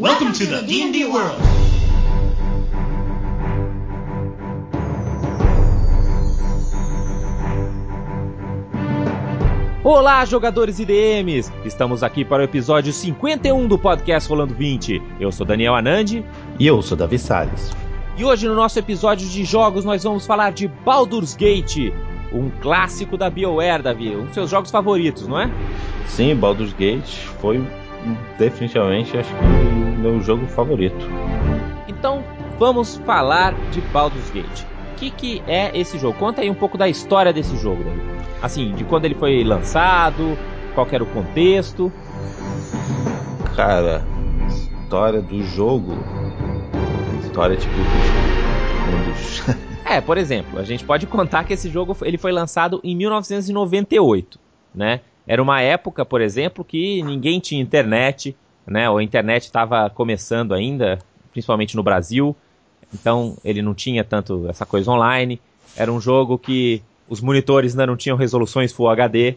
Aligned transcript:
Welcome 0.00 0.32
to 0.32 0.46
the 0.46 0.62
D&D 0.62 1.04
world. 1.04 1.36
Olá, 9.84 10.24
jogadores 10.24 10.78
e 10.78 10.86
DMs! 10.86 11.52
Estamos 11.66 12.02
aqui 12.02 12.24
para 12.24 12.40
o 12.40 12.44
episódio 12.44 12.94
51 12.94 13.68
do 13.68 13.78
podcast 13.78 14.26
Rolando 14.26 14.54
20. 14.54 15.02
Eu 15.20 15.30
sou 15.30 15.44
Daniel 15.44 15.74
Anandi. 15.74 16.24
E 16.58 16.66
eu 16.66 16.80
sou 16.80 16.96
Davi 16.96 17.18
Salles. 17.18 17.70
E 18.16 18.24
hoje 18.24 18.48
no 18.48 18.54
nosso 18.54 18.78
episódio 18.78 19.28
de 19.28 19.44
jogos 19.44 19.84
nós 19.84 20.02
vamos 20.02 20.24
falar 20.24 20.52
de 20.52 20.66
Baldur's 20.66 21.36
Gate, 21.36 21.92
um 22.32 22.48
clássico 22.62 23.18
da 23.18 23.28
BioWare, 23.28 23.82
Davi, 23.82 24.16
um 24.16 24.24
dos 24.24 24.32
seus 24.32 24.48
jogos 24.48 24.70
favoritos, 24.70 25.28
não 25.28 25.38
é? 25.38 25.50
Sim, 26.06 26.34
Baldur's 26.36 26.72
Gate 26.72 27.18
foi 27.38 27.62
definitivamente 28.38 29.16
acho 29.16 29.30
que 29.34 29.44
o 29.44 29.98
meu 29.98 30.20
jogo 30.20 30.46
favorito. 30.46 31.06
Então 31.88 32.24
vamos 32.58 32.96
falar 32.98 33.54
de 33.70 33.80
Baldur's 33.80 34.30
Gate. 34.30 34.62
O 34.92 34.94
que, 34.96 35.10
que 35.10 35.42
é 35.46 35.70
esse 35.78 35.98
jogo? 35.98 36.18
Conta 36.18 36.42
aí 36.42 36.50
um 36.50 36.54
pouco 36.54 36.76
da 36.76 36.88
história 36.88 37.32
desse 37.32 37.56
jogo, 37.56 37.82
Davi. 37.82 38.00
Assim, 38.42 38.74
de 38.74 38.84
quando 38.84 39.06
ele 39.06 39.14
foi 39.14 39.42
lançado, 39.44 40.36
qual 40.74 40.86
era 40.90 41.02
o 41.02 41.06
contexto. 41.06 41.92
Cara, 43.56 44.04
história 44.48 45.20
do 45.22 45.42
jogo. 45.42 45.92
História 47.22 47.56
tipo 47.56 47.74
dos. 49.06 49.56
é, 49.84 50.00
por 50.00 50.18
exemplo, 50.18 50.58
a 50.58 50.64
gente 50.64 50.84
pode 50.84 51.06
contar 51.06 51.44
que 51.44 51.52
esse 51.52 51.68
jogo 51.68 51.96
ele 52.02 52.18
foi 52.18 52.32
lançado 52.32 52.80
em 52.82 52.96
1998, 52.96 54.38
né? 54.74 55.00
Era 55.26 55.42
uma 55.42 55.60
época, 55.60 56.04
por 56.04 56.20
exemplo, 56.20 56.64
que 56.64 57.02
ninguém 57.02 57.40
tinha 57.40 57.60
internet, 57.60 58.36
né? 58.66 58.88
Ou 58.90 58.98
a 58.98 59.02
internet 59.02 59.44
estava 59.44 59.88
começando 59.90 60.52
ainda, 60.52 60.98
principalmente 61.32 61.76
no 61.76 61.82
Brasil. 61.82 62.34
Então 62.92 63.36
ele 63.44 63.62
não 63.62 63.74
tinha 63.74 64.02
tanto 64.02 64.46
essa 64.48 64.66
coisa 64.66 64.90
online. 64.90 65.40
Era 65.76 65.92
um 65.92 66.00
jogo 66.00 66.38
que 66.38 66.82
os 67.08 67.20
monitores 67.20 67.72
ainda 67.72 67.86
não 67.86 67.96
tinham 67.96 68.16
resoluções 68.16 68.72
Full 68.72 68.88
HD, 68.88 69.36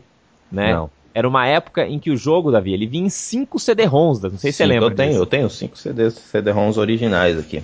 né? 0.52 0.73
Não. 0.73 0.90
Era 1.14 1.28
uma 1.28 1.45
época 1.45 1.86
em 1.86 2.00
que 2.00 2.09
o 2.09 2.18
jogo, 2.18 2.52
Davi, 2.52 2.73
ele 2.73 2.88
vinha 2.88 3.06
em 3.06 3.09
5 3.09 3.59
CD-ROMs, 3.59 4.23
não 4.23 4.38
sei 4.38 4.52
se 4.52 4.58
você 4.58 4.66
lembra. 4.66 4.90
Eu 4.90 4.95
tenho, 4.95 5.09
disso. 5.09 5.22
eu 5.22 5.25
tenho 5.28 5.50
5 5.50 5.78
CDs, 5.78 6.14
CD-ROMs 6.16 6.80
originais 6.80 7.38
aqui. 7.38 7.62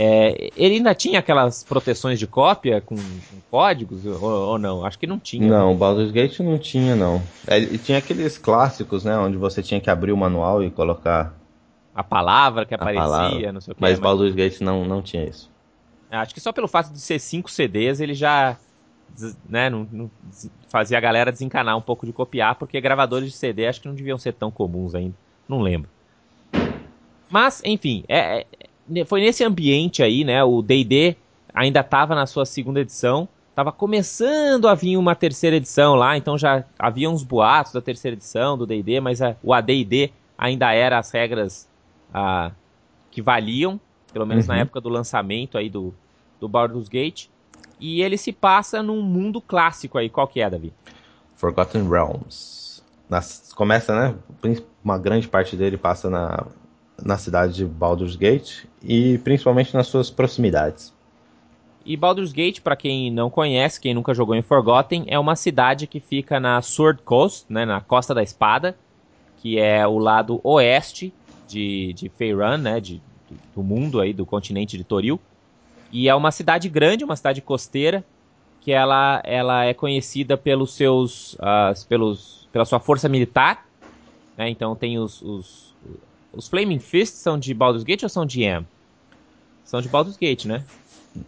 É, 0.00 0.50
ele 0.56 0.76
ainda 0.76 0.94
tinha 0.94 1.18
aquelas 1.18 1.64
proteções 1.64 2.20
de 2.20 2.26
cópia 2.26 2.80
com, 2.80 2.94
com 2.94 3.40
códigos 3.50 4.06
ou, 4.06 4.22
ou, 4.22 4.58
não? 4.58 4.84
Acho 4.84 4.96
que 4.96 5.08
não 5.08 5.18
tinha. 5.18 5.48
Não, 5.48 5.76
Baldur's 5.76 6.12
Gate 6.12 6.38
não 6.38 6.56
tinha, 6.56 6.94
não. 6.94 7.20
É, 7.48 7.60
tinha 7.78 7.98
aqueles 7.98 8.38
clássicos, 8.38 9.02
né? 9.02 9.18
Onde 9.18 9.36
você 9.36 9.60
tinha 9.60 9.80
que 9.80 9.90
abrir 9.90 10.12
o 10.12 10.16
manual 10.16 10.62
e 10.62 10.70
colocar. 10.70 11.34
A 11.92 12.04
palavra 12.04 12.64
que 12.64 12.74
aparecia, 12.74 13.02
palavra. 13.02 13.52
não 13.52 13.60
sei 13.60 13.72
o 13.72 13.74
que. 13.74 13.82
Mas, 13.82 13.90
mas 13.92 13.98
Baldur's 13.98 14.36
Gate 14.36 14.60
não, 14.60 14.84
não 14.84 15.02
tinha 15.02 15.24
isso. 15.24 15.50
Acho 16.08 16.32
que 16.32 16.40
só 16.40 16.52
pelo 16.52 16.68
fato 16.68 16.92
de 16.92 17.00
ser 17.00 17.18
5 17.18 17.50
CDs 17.50 18.00
ele 18.00 18.14
já 18.14 18.56
né, 19.48 19.68
não, 19.68 19.86
não, 19.90 20.10
fazia 20.68 20.96
a 20.96 21.00
galera 21.00 21.32
desencanar 21.32 21.76
um 21.76 21.80
pouco 21.80 22.06
de 22.06 22.12
copiar, 22.12 22.54
porque 22.54 22.80
gravadores 22.80 23.32
de 23.32 23.36
CD 23.36 23.66
acho 23.66 23.80
que 23.80 23.88
não 23.88 23.94
deviam 23.94 24.18
ser 24.18 24.32
tão 24.32 24.50
comuns 24.50 24.94
ainda. 24.94 25.14
Não 25.48 25.60
lembro. 25.60 25.90
Mas, 27.30 27.62
enfim, 27.64 28.04
é, 28.08 28.40
é, 28.40 28.46
foi 29.06 29.20
nesse 29.20 29.44
ambiente 29.44 30.02
aí, 30.02 30.24
né? 30.24 30.42
O 30.44 30.62
DD 30.62 31.16
ainda 31.52 31.80
estava 31.80 32.14
na 32.14 32.26
sua 32.26 32.44
segunda 32.44 32.80
edição. 32.80 33.28
Tava 33.54 33.72
começando 33.72 34.68
a 34.68 34.74
vir 34.74 34.96
uma 34.96 35.16
terceira 35.16 35.56
edição 35.56 35.94
lá, 35.94 36.16
então 36.16 36.38
já 36.38 36.64
havia 36.78 37.10
uns 37.10 37.24
boatos 37.24 37.72
da 37.72 37.80
terceira 37.80 38.16
edição 38.16 38.56
do 38.56 38.64
D&D, 38.64 39.00
mas 39.00 39.20
a, 39.20 39.34
o 39.42 39.52
AD&D 39.52 40.12
ainda 40.38 40.72
era 40.72 40.96
as 40.96 41.10
regras 41.10 41.68
ah, 42.14 42.52
que 43.10 43.20
valiam, 43.20 43.80
pelo 44.12 44.24
menos 44.24 44.46
uhum. 44.46 44.54
na 44.54 44.60
época 44.60 44.80
do 44.80 44.88
lançamento 44.88 45.58
aí 45.58 45.68
do, 45.68 45.92
do 46.40 46.48
Baldur's 46.48 46.88
Gate. 46.88 47.26
E 47.80 48.00
ele 48.00 48.16
se 48.16 48.32
passa 48.32 48.82
num 48.82 49.02
mundo 49.02 49.40
clássico 49.40 49.98
aí. 49.98 50.08
Qual 50.08 50.28
que 50.28 50.40
é, 50.40 50.48
Davi? 50.48 50.72
Forgotten 51.36 51.88
Realms. 51.88 52.82
Nas, 53.08 53.52
começa, 53.52 53.94
né? 53.94 54.14
Uma 54.84 54.98
grande 54.98 55.26
parte 55.26 55.56
dele 55.56 55.76
passa 55.76 56.08
na, 56.08 56.46
na 57.02 57.16
cidade 57.16 57.54
de 57.54 57.64
Baldur's 57.64 58.16
Gate 58.16 58.64
e 58.82 59.18
principalmente 59.18 59.74
nas 59.74 59.86
suas 59.86 60.10
proximidades. 60.10 60.92
E 61.84 61.96
Baldur's 61.96 62.32
Gate, 62.32 62.60
para 62.60 62.76
quem 62.76 63.10
não 63.10 63.30
conhece, 63.30 63.80
quem 63.80 63.94
nunca 63.94 64.12
jogou 64.12 64.34
em 64.34 64.42
Forgotten, 64.42 65.04
é 65.06 65.18
uma 65.18 65.34
cidade 65.34 65.86
que 65.86 66.00
fica 66.00 66.38
na 66.38 66.60
Sword 66.60 67.02
Coast, 67.02 67.46
né, 67.48 67.64
na 67.64 67.80
Costa 67.80 68.14
da 68.14 68.22
Espada, 68.22 68.76
que 69.38 69.58
é 69.58 69.86
o 69.86 69.98
lado 69.98 70.40
oeste 70.44 71.14
de, 71.46 71.94
de 71.94 72.10
Faerun, 72.10 72.58
né, 72.58 72.80
de, 72.80 73.00
do 73.54 73.62
mundo 73.62 74.00
aí, 74.00 74.12
do 74.12 74.26
continente 74.26 74.76
de 74.76 74.84
Toril. 74.84 75.18
E 75.90 76.08
é 76.08 76.14
uma 76.14 76.30
cidade 76.30 76.68
grande, 76.68 77.04
uma 77.04 77.16
cidade 77.16 77.40
costeira, 77.40 78.04
que 78.60 78.72
ela, 78.72 79.22
ela 79.24 79.64
é 79.64 79.72
conhecida 79.72 80.36
pelos 80.36 80.74
seus, 80.74 81.34
uh, 81.34 81.86
pelos, 81.88 82.46
pela 82.52 82.66
sua 82.66 82.78
força 82.78 83.08
militar. 83.08 83.66
Né? 84.36 84.50
Então 84.50 84.76
tem 84.76 84.98
os, 84.98 85.22
os, 85.22 85.67
os 86.32 86.48
Flaming 86.48 86.78
Fists 86.78 87.20
são 87.20 87.38
de 87.38 87.52
Baldur's 87.54 87.84
Gate 87.84 88.02
ou 88.02 88.08
são 88.08 88.24
de 88.24 88.42
M? 88.42 88.66
São 89.64 89.80
de 89.80 89.88
Baldur's 89.88 90.16
Gate, 90.16 90.44
né? 90.46 90.64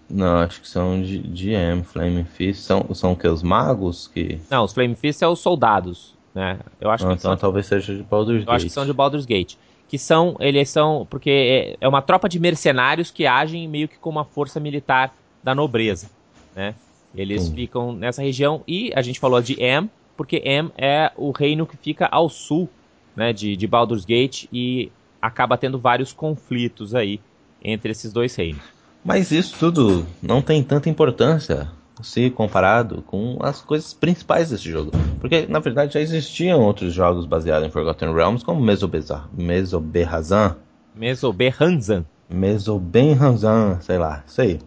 Não, 0.08 0.38
acho 0.38 0.60
que 0.60 0.68
são 0.68 1.02
de, 1.02 1.18
de 1.18 1.50
M. 1.50 1.82
Flaming 1.82 2.24
Fists 2.24 2.64
são, 2.64 2.86
são 2.94 3.12
o 3.12 3.16
que? 3.16 3.26
Os 3.26 3.42
magos 3.42 4.08
que... 4.08 4.40
Não, 4.50 4.64
os 4.64 4.72
Flaming 4.72 4.94
Fists 4.94 5.18
são 5.18 5.32
os 5.32 5.40
soldados, 5.40 6.14
né? 6.34 6.58
Eu 6.80 6.90
acho 6.90 7.04
ah, 7.04 7.08
que 7.08 7.14
então 7.14 7.30
são, 7.32 7.36
talvez 7.36 7.66
seja 7.66 7.96
de 7.96 8.02
Baldur's 8.02 8.40
eu 8.40 8.46
Gate. 8.46 8.56
acho 8.56 8.64
que 8.66 8.72
são 8.72 8.86
de 8.86 8.92
Baldur's 8.92 9.26
Gate 9.26 9.56
que 9.90 9.98
são, 9.98 10.36
eles 10.38 10.70
são, 10.70 11.04
porque 11.10 11.30
é, 11.30 11.76
é 11.80 11.88
uma 11.88 12.00
tropa 12.00 12.28
de 12.28 12.38
mercenários 12.38 13.10
que 13.10 13.26
agem 13.26 13.66
meio 13.66 13.88
que 13.88 13.98
como 13.98 14.20
uma 14.20 14.24
força 14.24 14.60
militar 14.60 15.12
da 15.42 15.52
nobreza, 15.52 16.08
né? 16.54 16.76
Eles 17.12 17.42
Sim. 17.42 17.54
ficam 17.56 17.92
nessa 17.92 18.22
região 18.22 18.62
e 18.68 18.92
a 18.94 19.02
gente 19.02 19.18
falou 19.18 19.42
de 19.42 19.60
Am, 19.60 19.90
porque 20.16 20.40
Am 20.46 20.70
é 20.78 21.10
o 21.16 21.32
reino 21.32 21.66
que 21.66 21.76
fica 21.76 22.06
ao 22.06 22.28
sul, 22.28 22.68
né, 23.15 23.32
de, 23.32 23.56
de 23.56 23.66
Baldur's 23.66 24.04
Gate 24.04 24.47
e 24.53 24.91
acaba 25.21 25.56
tendo 25.56 25.78
vários 25.78 26.12
conflitos 26.12 26.94
aí 26.94 27.21
entre 27.62 27.93
esses 27.93 28.12
dois 28.12 28.34
reinos. 28.34 28.62
Mas 29.04 29.31
isso 29.31 29.56
tudo 29.59 30.06
não 30.22 30.43
tem 30.43 30.62
tanta 30.62 30.88
importância 30.88 31.69
se 32.03 32.31
comparado 32.31 33.03
com 33.03 33.38
as 33.41 33.60
coisas 33.60 33.93
principais 33.93 34.50
desse 34.50 34.71
jogo. 34.71 34.91
Porque, 35.21 35.47
na 35.47 35.59
verdade, 35.59 35.94
já 35.94 36.00
existiam 36.00 36.60
outros 36.60 36.93
jogos 36.94 37.26
baseados 37.26 37.66
em 37.66 37.71
Forgotten 37.71 38.12
Realms, 38.15 38.44
como 38.44 38.60
Mesoberrazan. 38.60 40.56
Mesoberranzan. 40.94 42.04
Mesobenranzan, 42.28 43.81
sei 43.81 43.98
lá, 43.98 44.22
sei. 44.27 44.60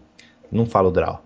Não 0.52 0.66
falo 0.66 0.92
draw. 0.92 1.24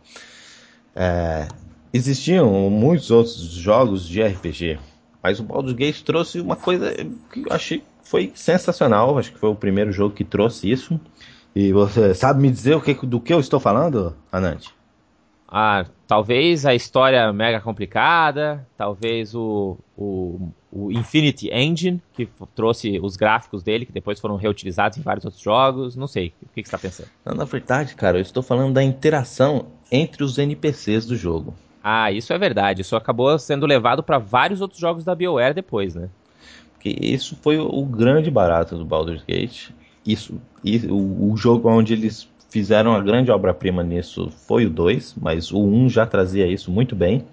É, 0.96 1.48
existiam 1.94 2.70
muitos 2.70 3.12
outros 3.12 3.36
jogos 3.36 4.08
de 4.08 4.24
RPG, 4.24 4.80
mas 5.28 5.42
o 5.42 5.44
Baldur's 5.44 5.74
Gate 5.74 6.04
trouxe 6.04 6.40
uma 6.40 6.56
coisa 6.56 6.94
que 7.34 7.42
eu 7.42 7.52
achei 7.52 7.80
que 7.80 7.86
foi 8.02 8.32
sensacional. 8.34 9.18
Acho 9.18 9.34
que 9.34 9.38
foi 9.38 9.50
o 9.50 9.56
primeiro 9.56 9.92
jogo 9.92 10.16
que 10.16 10.24
trouxe 10.24 10.72
isso. 10.72 10.98
E 11.54 11.74
você 11.74 12.14
sabe 12.14 12.42
me 12.42 12.50
dizer 12.50 12.76
o 12.76 12.82
que, 12.82 12.94
do 13.06 13.20
que 13.20 13.34
eu 13.34 13.40
estou 13.42 13.60
falando, 13.60 14.16
Anante? 14.32 14.74
Ah, 15.46 15.86
talvez 16.08 16.66
a 16.66 16.74
história 16.74 17.34
mega 17.34 17.60
complicada, 17.60 18.66
talvez 18.78 19.36
o, 19.36 19.78
o, 19.98 20.50
o, 20.72 20.94
Infinity 20.94 21.50
Engine, 21.52 22.02
que 22.14 22.30
trouxe 22.56 22.98
os 23.02 23.18
gráficos 23.18 23.64
dele, 23.64 23.86
que 23.86 23.92
depois 23.92 24.22
foram 24.22 24.38
reutilizados 24.38 24.98
em 24.98 25.02
vários 25.02 25.26
outros 25.26 25.44
jogos, 25.44 25.96
não 25.96 26.08
sei, 26.08 26.34
o 26.42 26.48
que, 26.54 26.64
que 26.64 26.70
você 26.70 26.76
está 26.76 26.78
pensando? 26.78 27.10
Não, 27.26 27.34
na 27.34 27.46
verdade, 27.46 27.96
cara, 27.96 28.18
eu 28.18 28.22
estou 28.22 28.44
falando 28.44 28.74
da 28.74 28.84
interação 28.84 29.68
entre 29.92 30.24
os 30.24 30.38
NPCs 30.38 31.06
do 31.06 31.16
jogo. 31.18 31.54
Ah, 31.90 32.12
isso 32.12 32.34
é 32.34 32.38
verdade, 32.38 32.82
isso 32.82 32.98
acabou 32.98 33.40
sendo 33.40 33.66
levado 33.66 34.04
para 34.04 34.18
vários 34.18 34.60
outros 34.60 34.78
jogos 34.78 35.06
da 35.06 35.16
BioWare 35.16 35.54
depois, 35.54 35.96
né? 35.96 36.10
Porque 36.74 36.94
isso 37.02 37.38
foi 37.42 37.58
o 37.58 37.86
grande 37.86 38.30
barato 38.30 38.76
do 38.76 38.84
Baldur's 38.84 39.24
Gate, 39.26 39.70
isso, 40.06 40.38
o, 40.90 41.32
o 41.32 41.38
jogo 41.38 41.70
onde 41.70 41.94
eles 41.94 42.28
fizeram 42.50 42.94
a 42.94 43.00
grande 43.00 43.32
obra-prima 43.32 43.84
nisso 43.84 44.30
foi 44.30 44.66
o 44.66 44.70
2, 44.70 45.16
mas 45.22 45.50
o 45.50 45.60
1 45.60 45.86
um 45.86 45.90
já 45.90 46.06
trazia 46.06 46.46
isso 46.46 46.70
muito 46.70 46.94
bem. 46.94 47.24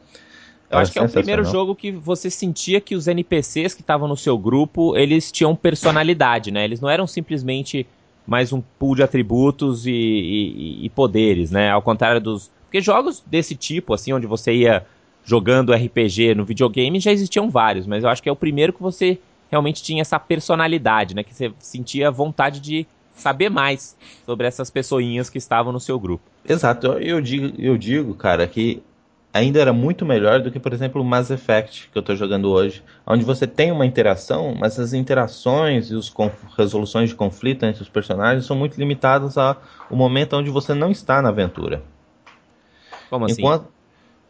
Eu 0.71 0.79
acho 0.79 0.93
que 0.93 1.01
é 1.01 1.03
o 1.03 1.09
primeiro 1.09 1.45
jogo 1.45 1.75
que 1.75 1.91
você 1.91 2.31
sentia 2.31 2.81
que 2.81 2.95
os 2.95 3.09
NPCs 3.09 3.75
que 3.75 3.81
estavam 3.81 4.06
no 4.06 4.17
seu 4.17 4.39
grupo, 4.39 4.97
eles 4.97 5.33
tinham 5.33 5.56
personalidade, 5.56 6.53
né? 6.53 6.65
Eles 6.65 6.81
não 6.81 6.89
eram 6.89 7.09
simplesmente 7.09 7.85
mais 8.25 8.53
um 8.53 8.61
pool 8.79 8.95
de 8.95 9.03
atributos 9.03 9.85
e, 9.85 9.91
e, 9.91 10.87
e 10.87 10.91
poderes, 10.91 11.51
né? 11.51 11.71
Ao 11.71 11.83
contrário 11.83 12.21
dos... 12.21 12.53
Porque 12.75 12.82
jogos 12.82 13.23
desse 13.25 13.55
tipo, 13.55 13.94
assim, 13.94 14.12
onde 14.12 14.26
você 14.26 14.53
ia 14.53 14.85
jogando 15.25 15.73
RPG 15.73 16.35
no 16.35 16.44
videogame, 16.44 16.99
já 16.99 17.12
existiam 17.12 17.49
vários, 17.49 17.87
mas 17.87 18.03
eu 18.03 18.11
acho 18.11 18.21
que 18.21 18.29
é 18.29 18.32
o 18.32 18.35
primeiro 18.35 18.73
que 18.73 18.82
você 18.82 19.21
realmente 19.49 19.81
tinha 19.81 20.00
essa 20.00 20.19
personalidade, 20.19 21.15
né? 21.15 21.23
Que 21.23 21.32
você 21.32 21.53
sentia 21.61 22.11
vontade 22.11 22.59
de 22.59 22.85
saber 23.15 23.49
mais 23.49 23.97
sobre 24.26 24.49
essas 24.49 24.71
pessoinhas 24.71 25.31
que 25.31 25.38
estavam 25.38 25.73
no 25.73 25.79
seu 25.79 26.00
grupo. 26.00 26.25
Exato, 26.44 26.88
eu 26.94 27.21
digo, 27.21 27.53
eu 27.62 27.79
digo, 27.79 28.12
cara, 28.12 28.44
que 28.44 28.82
ainda 29.32 29.61
era 29.61 29.73
muito 29.73 30.05
melhor 30.05 30.41
do 30.41 30.50
que, 30.50 30.59
por 30.59 30.73
exemplo, 30.73 31.00
o 31.00 31.05
Mass 31.05 31.31
Effect 31.31 31.91
que 31.93 31.97
eu 31.97 32.00
estou 32.00 32.17
jogando 32.17 32.50
hoje, 32.50 32.82
onde 33.06 33.25
você 33.25 33.47
tem 33.47 33.70
uma 33.70 33.87
interação, 33.87 34.53
mas 34.59 34.81
as 34.81 34.93
interações 34.93 35.93
e 35.93 35.97
as 35.97 36.12
resoluções 36.59 37.11
de 37.11 37.15
conflito 37.15 37.65
entre 37.65 37.82
os 37.82 37.88
personagens 37.88 38.44
são 38.47 38.56
muito 38.56 38.77
limitadas 38.77 39.38
ao 39.38 39.62
momento 39.93 40.35
onde 40.37 40.50
você 40.50 40.75
não 40.75 40.91
está 40.91 41.23
na 41.23 41.29
aventura. 41.29 41.94
Como 43.15 43.27
assim? 43.27 43.43
Enquanto, 43.43 43.69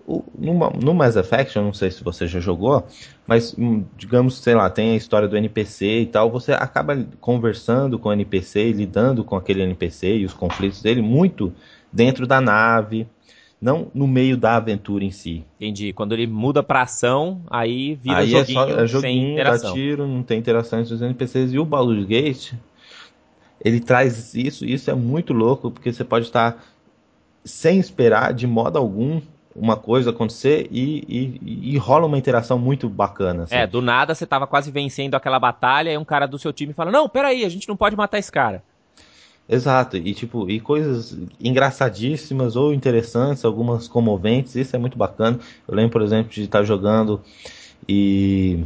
o, 0.06 0.22
no, 0.38 0.52
no 0.70 0.94
Mass 0.94 1.16
Effect, 1.16 1.56
eu 1.56 1.62
não 1.62 1.72
sei 1.72 1.90
se 1.90 2.04
você 2.04 2.26
já 2.26 2.38
jogou, 2.38 2.86
mas 3.26 3.54
hum, 3.58 3.82
digamos, 3.96 4.36
sei 4.36 4.54
lá, 4.54 4.68
tem 4.68 4.90
a 4.90 4.96
história 4.96 5.26
do 5.26 5.36
NPC 5.36 6.00
e 6.00 6.06
tal, 6.06 6.30
você 6.30 6.52
acaba 6.52 7.02
conversando 7.18 7.98
com 7.98 8.10
o 8.10 8.12
NPC, 8.12 8.72
lidando 8.72 9.24
com 9.24 9.36
aquele 9.36 9.62
NPC 9.62 10.18
e 10.18 10.24
os 10.26 10.34
conflitos 10.34 10.82
dele 10.82 11.00
muito 11.00 11.54
dentro 11.90 12.26
da 12.26 12.38
nave, 12.38 13.06
não 13.58 13.90
no 13.94 14.06
meio 14.06 14.36
da 14.36 14.56
aventura 14.56 15.02
em 15.02 15.10
si. 15.10 15.42
Entendi. 15.56 15.94
Quando 15.94 16.12
ele 16.12 16.26
muda 16.26 16.62
pra 16.62 16.82
ação, 16.82 17.40
aí 17.48 17.94
vira 17.94 18.18
aí 18.18 18.28
joguinho, 18.28 18.60
é 18.60 18.66
só, 18.66 18.80
é 18.80 18.86
joguinho 18.86 19.00
sem 19.00 19.32
interação. 19.32 19.70
dá 19.70 19.74
tiro, 19.74 20.06
não 20.06 20.22
tem 20.22 20.38
interação 20.38 20.80
entre 20.80 20.92
os 20.92 21.00
NPCs. 21.00 21.54
E 21.54 21.58
o 21.58 21.64
Baldur's 21.64 22.04
Gate, 22.04 22.52
ele 23.64 23.80
traz 23.80 24.34
isso, 24.34 24.66
isso 24.66 24.90
é 24.90 24.94
muito 24.94 25.32
louco, 25.32 25.70
porque 25.70 25.90
você 25.90 26.04
pode 26.04 26.26
estar 26.26 26.62
sem 27.44 27.78
esperar 27.78 28.32
de 28.32 28.46
modo 28.46 28.78
algum 28.78 29.20
uma 29.54 29.76
coisa 29.76 30.10
acontecer 30.10 30.66
e, 30.70 31.04
e, 31.40 31.74
e 31.74 31.78
rola 31.78 32.06
uma 32.06 32.18
interação 32.18 32.58
muito 32.58 32.88
bacana. 32.88 33.44
assim. 33.44 33.54
É, 33.54 33.66
do 33.66 33.80
nada 33.80 34.14
você 34.14 34.26
tava 34.26 34.46
quase 34.46 34.70
vencendo 34.70 35.14
aquela 35.14 35.38
batalha 35.38 35.92
e 35.92 35.98
um 35.98 36.04
cara 36.04 36.26
do 36.26 36.38
seu 36.38 36.52
time 36.52 36.72
fala: 36.72 36.90
Não, 36.90 37.08
peraí, 37.08 37.44
a 37.44 37.48
gente 37.48 37.68
não 37.68 37.76
pode 37.76 37.96
matar 37.96 38.18
esse 38.18 38.32
cara. 38.32 38.62
Exato, 39.46 39.98
e 39.98 40.14
tipo, 40.14 40.48
e 40.48 40.58
coisas 40.58 41.18
engraçadíssimas 41.38 42.56
ou 42.56 42.72
interessantes, 42.72 43.44
algumas 43.44 43.86
comoventes, 43.86 44.56
isso 44.56 44.74
é 44.74 44.78
muito 44.78 44.96
bacana. 44.96 45.38
Eu 45.68 45.74
lembro, 45.74 45.92
por 45.92 46.02
exemplo, 46.02 46.32
de 46.32 46.44
estar 46.44 46.64
jogando 46.64 47.20
e 47.86 48.64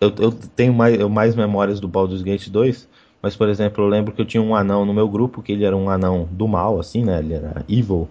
eu, 0.00 0.12
eu 0.18 0.32
tenho 0.32 0.74
mais, 0.74 0.98
eu 0.98 1.08
mais 1.08 1.36
memórias 1.36 1.78
do 1.78 1.86
Baldur's 1.86 2.22
Gate 2.22 2.48
2, 2.48 2.88
mas 3.22 3.36
por 3.36 3.48
exemplo, 3.48 3.84
eu 3.84 3.88
lembro 3.88 4.12
que 4.12 4.20
eu 4.20 4.26
tinha 4.26 4.42
um 4.42 4.54
anão 4.54 4.84
no 4.84 4.92
meu 4.92 5.08
grupo, 5.08 5.42
que 5.42 5.52
ele 5.52 5.64
era 5.64 5.76
um 5.76 5.88
anão 5.88 6.28
do 6.30 6.48
mal, 6.48 6.80
assim, 6.80 7.04
né? 7.04 7.18
Ele 7.20 7.34
era 7.34 7.64
evil. 7.68 8.08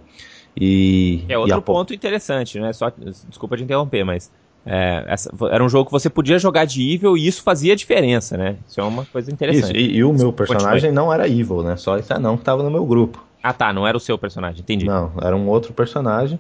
E, 0.56 1.22
É 1.30 1.34
e 1.34 1.36
outro 1.38 1.58
a 1.58 1.62
po- 1.62 1.74
ponto 1.74 1.94
interessante, 1.94 2.60
né? 2.60 2.74
Só, 2.74 2.92
desculpa 3.28 3.56
te 3.58 3.63
interromper, 3.63 4.04
mas 4.04 4.31
é, 4.66 5.04
essa- 5.08 5.31
era 5.50 5.63
um 5.63 5.69
jogo 5.69 5.86
que 5.86 5.92
você 5.92 6.10
podia 6.10 6.38
jogar 6.38 6.66
de 6.66 6.94
evil 6.94 7.18
e 7.18 7.25
isso 7.28 7.42
fazia 7.42 7.75
diferença, 7.75 8.38
né? 8.38 8.58
Isso 8.68 8.80
é 8.80 8.84
uma 8.84 9.06
coisa 9.06 9.30
Isso, 9.30 9.36
interessante. 9.36 9.78
e, 9.78 9.96
e 9.98 10.04
o 10.04 10.13
meu 10.13 10.31
personagem 10.34 10.92
não 10.92 11.12
era 11.12 11.28
evil, 11.28 11.64
né? 11.64 11.75
Só 11.78 11.98
esse 11.98 12.12
anão 12.14 12.38
que 12.38 12.44
tava 12.44 12.62
no 12.64 12.69
meu 12.72 12.86
grupo. 12.86 13.24
Ah, 13.44 13.54
tá, 13.54 13.74
não 13.74 13.88
era 13.88 13.98
o 13.98 14.00
seu 14.00 14.18
personagem, 14.18 14.62
entendi. 14.62 14.86
Não, 14.86 15.14
era 15.22 15.36
um 15.36 15.48
outro 15.48 15.74
personagem. 15.74 16.38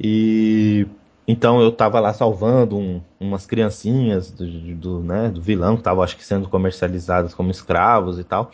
E 0.00 0.86
então 1.26 1.60
eu 1.60 1.72
tava 1.72 2.00
lá 2.00 2.12
salvando 2.12 2.76
um- 2.76 3.00
umas 3.18 3.46
criancinhas 3.46 4.30
do, 4.30 4.46
do, 4.74 5.00
né, 5.00 5.28
do 5.28 5.40
vilão 5.40 5.76
que 5.76 5.82
tava, 5.82 6.04
acho 6.04 6.16
que, 6.16 6.24
sendo 6.24 6.48
comercializadas 6.48 7.34
como 7.34 7.50
escravos 7.50 8.18
e 8.18 8.24
tal. 8.24 8.50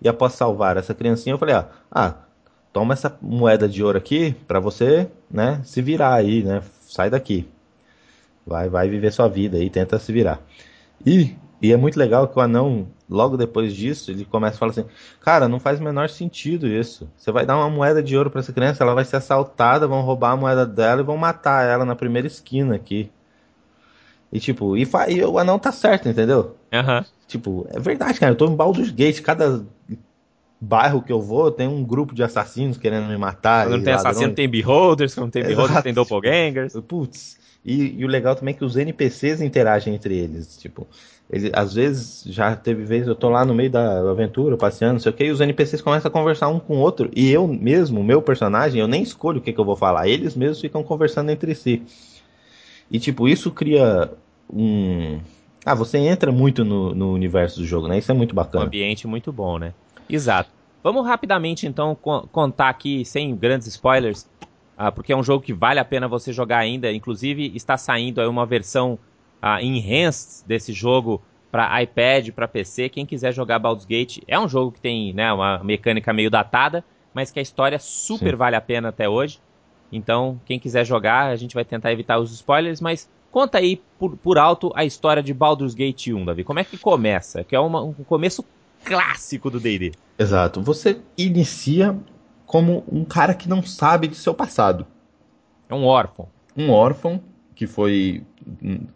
E 0.00 0.08
após 0.08 0.32
salvar 0.34 0.76
essa 0.76 0.94
criancinha, 0.94 1.34
eu 1.34 1.38
falei, 1.38 1.54
ah, 1.54 1.68
ah 1.90 2.14
toma 2.72 2.94
essa 2.94 3.16
moeda 3.20 3.68
de 3.68 3.82
ouro 3.84 3.98
aqui 3.98 4.34
pra 4.48 4.60
você, 4.60 5.08
né, 5.30 5.60
se 5.64 5.82
virar 5.82 6.14
aí, 6.14 6.42
né? 6.42 6.62
Sai 6.88 7.10
daqui. 7.10 7.46
Vai, 8.46 8.68
vai 8.68 8.88
viver 8.88 9.12
sua 9.12 9.28
vida 9.28 9.56
aí, 9.58 9.70
tenta 9.70 9.98
se 9.98 10.12
virar. 10.12 10.40
E, 11.06 11.36
e 11.62 11.72
é 11.72 11.76
muito 11.76 11.96
legal 11.96 12.26
que 12.26 12.36
o 12.36 12.42
anão, 12.42 12.88
logo 13.08 13.36
depois 13.36 13.72
disso, 13.72 14.10
ele 14.10 14.24
começa 14.24 14.56
a 14.56 14.58
falar 14.58 14.72
assim: 14.72 14.84
Cara, 15.20 15.48
não 15.48 15.60
faz 15.60 15.78
o 15.78 15.84
menor 15.84 16.08
sentido 16.08 16.66
isso. 16.66 17.08
Você 17.16 17.30
vai 17.30 17.46
dar 17.46 17.56
uma 17.56 17.70
moeda 17.70 18.02
de 18.02 18.16
ouro 18.16 18.30
pra 18.30 18.40
essa 18.40 18.52
criança, 18.52 18.82
ela 18.82 18.94
vai 18.94 19.04
ser 19.04 19.16
assaltada, 19.16 19.86
vão 19.86 20.02
roubar 20.02 20.32
a 20.32 20.36
moeda 20.36 20.66
dela 20.66 21.02
e 21.02 21.04
vão 21.04 21.16
matar 21.16 21.64
ela 21.64 21.84
na 21.84 21.94
primeira 21.94 22.26
esquina 22.26 22.74
aqui. 22.74 23.08
E 24.32 24.40
tipo, 24.40 24.76
e, 24.76 24.88
e 25.10 25.24
o 25.24 25.38
anão 25.38 25.56
tá 25.56 25.70
certo, 25.70 26.08
entendeu? 26.08 26.56
Aham. 26.72 27.04
Tipo, 27.28 27.64
é 27.70 27.78
verdade, 27.78 28.18
cara. 28.18 28.32
Eu 28.32 28.36
tô 28.36 28.48
em 28.48 28.56
Baldur's 28.56 28.90
Gate, 28.90 29.20
cada 29.20 29.64
bairro 30.60 31.02
que 31.02 31.12
eu 31.12 31.20
vou 31.20 31.50
tem 31.50 31.68
um 31.68 31.84
grupo 31.84 32.14
de 32.14 32.24
assassinos 32.24 32.76
querendo 32.76 33.06
me 33.06 33.16
matar. 33.16 33.66
Quando 33.66 33.76
não 33.76 33.84
tem 33.84 33.92
ladrões. 33.92 34.16
assassino, 34.16 34.34
tem 34.34 34.48
beholders, 34.48 35.14
quando 35.14 35.30
tem 35.30 35.42
beholders, 35.42 35.70
Exato. 35.70 35.84
tem 35.84 35.94
doppelgangers. 35.94 36.72
Putz, 36.88 37.38
e, 37.64 38.00
e 38.00 38.04
o 38.04 38.08
legal 38.08 38.34
também 38.34 38.54
é 38.54 38.58
que 38.58 38.64
os 38.64 38.76
NPCs 38.76 39.40
interagem 39.40 39.94
entre 39.94 40.16
eles. 40.16 40.56
Tipo, 40.56 40.86
ele, 41.30 41.50
às 41.54 41.74
vezes 41.74 42.24
já 42.26 42.54
teve 42.56 42.84
vezes 42.84 43.08
eu 43.08 43.14
tô 43.14 43.28
lá 43.28 43.44
no 43.44 43.54
meio 43.54 43.70
da 43.70 44.10
aventura, 44.10 44.56
passeando, 44.56 44.94
não 44.94 45.00
sei 45.00 45.10
o 45.10 45.14
que, 45.14 45.24
e 45.24 45.30
os 45.30 45.40
NPCs 45.40 45.80
começam 45.80 46.08
a 46.08 46.12
conversar 46.12 46.48
um 46.48 46.58
com 46.60 46.76
o 46.76 46.80
outro, 46.80 47.10
e 47.14 47.30
eu 47.30 47.46
mesmo, 47.48 48.02
meu 48.02 48.20
personagem, 48.20 48.80
eu 48.80 48.88
nem 48.88 49.02
escolho 49.02 49.38
o 49.38 49.40
que, 49.42 49.52
que 49.52 49.60
eu 49.60 49.64
vou 49.64 49.76
falar, 49.76 50.08
eles 50.08 50.34
mesmos 50.36 50.60
ficam 50.60 50.82
conversando 50.82 51.30
entre 51.30 51.54
si. 51.54 51.82
E 52.90 52.98
tipo, 53.00 53.28
isso 53.28 53.50
cria 53.50 54.10
um. 54.52 55.18
Ah, 55.64 55.74
você 55.74 55.96
entra 55.98 56.30
muito 56.32 56.64
no, 56.64 56.94
no 56.94 57.12
universo 57.12 57.60
do 57.60 57.64
jogo, 57.66 57.86
né? 57.88 57.98
Isso 57.98 58.10
é 58.10 58.14
muito 58.14 58.32
Um 58.32 58.36
bacana. 58.36 58.64
ambiente 58.66 59.06
muito 59.06 59.32
bom, 59.32 59.58
né? 59.58 59.72
Exato. 60.10 60.50
Vamos 60.82 61.06
rapidamente, 61.06 61.66
então, 61.66 61.94
co- 61.94 62.26
contar 62.32 62.68
aqui, 62.68 63.04
sem 63.04 63.34
grandes 63.36 63.68
spoilers, 63.68 64.26
ah, 64.76 64.90
porque 64.90 65.12
é 65.12 65.16
um 65.16 65.22
jogo 65.22 65.44
que 65.44 65.52
vale 65.52 65.78
a 65.78 65.84
pena 65.84 66.08
você 66.08 66.32
jogar 66.32 66.58
ainda. 66.58 66.92
Inclusive, 66.92 67.52
está 67.54 67.76
saindo 67.76 68.20
aí 68.20 68.26
uma 68.26 68.46
versão 68.46 68.98
ah, 69.40 69.62
enhanced 69.62 70.46
desse 70.46 70.72
jogo 70.72 71.22
para 71.50 71.82
iPad, 71.82 72.30
para 72.30 72.48
PC. 72.48 72.88
Quem 72.88 73.04
quiser 73.04 73.32
jogar 73.32 73.58
Baldur's 73.58 73.84
Gate, 73.86 74.18
é 74.26 74.38
um 74.40 74.48
jogo 74.48 74.72
que 74.72 74.80
tem 74.80 75.12
né, 75.12 75.32
uma 75.32 75.62
mecânica 75.62 76.12
meio 76.12 76.30
datada, 76.30 76.82
mas 77.12 77.30
que 77.30 77.38
a 77.38 77.42
história 77.42 77.78
super 77.78 78.30
Sim. 78.30 78.36
vale 78.36 78.56
a 78.56 78.60
pena 78.60 78.88
até 78.88 79.08
hoje. 79.08 79.38
Então, 79.92 80.40
quem 80.46 80.58
quiser 80.58 80.86
jogar, 80.86 81.26
a 81.26 81.36
gente 81.36 81.54
vai 81.54 81.64
tentar 81.64 81.92
evitar 81.92 82.18
os 82.18 82.32
spoilers, 82.32 82.80
mas 82.80 83.06
conta 83.30 83.58
aí 83.58 83.82
por, 83.98 84.16
por 84.16 84.38
alto 84.38 84.72
a 84.74 84.84
história 84.86 85.22
de 85.22 85.34
Baldur's 85.34 85.74
Gate 85.74 86.08
1, 86.08 86.24
Davi. 86.24 86.42
Como 86.44 86.58
é 86.58 86.64
que 86.64 86.78
começa? 86.78 87.44
Que 87.44 87.54
é 87.54 87.60
uma- 87.60 87.82
um 87.82 87.92
começo 87.92 88.42
clássico 88.82 89.50
do 89.50 89.60
D&D. 89.60 89.92
Exato. 90.18 90.62
Você 90.62 91.00
inicia 91.18 91.94
como 92.46 92.84
um 92.90 93.04
cara 93.04 93.34
que 93.34 93.48
não 93.48 93.62
sabe 93.62 94.08
de 94.08 94.16
seu 94.16 94.34
passado. 94.34 94.86
É 95.68 95.74
um 95.74 95.84
órfão. 95.84 96.28
um 96.56 96.70
órfão 96.70 97.20
que 97.54 97.66
foi 97.66 98.24
hum, 98.62 98.86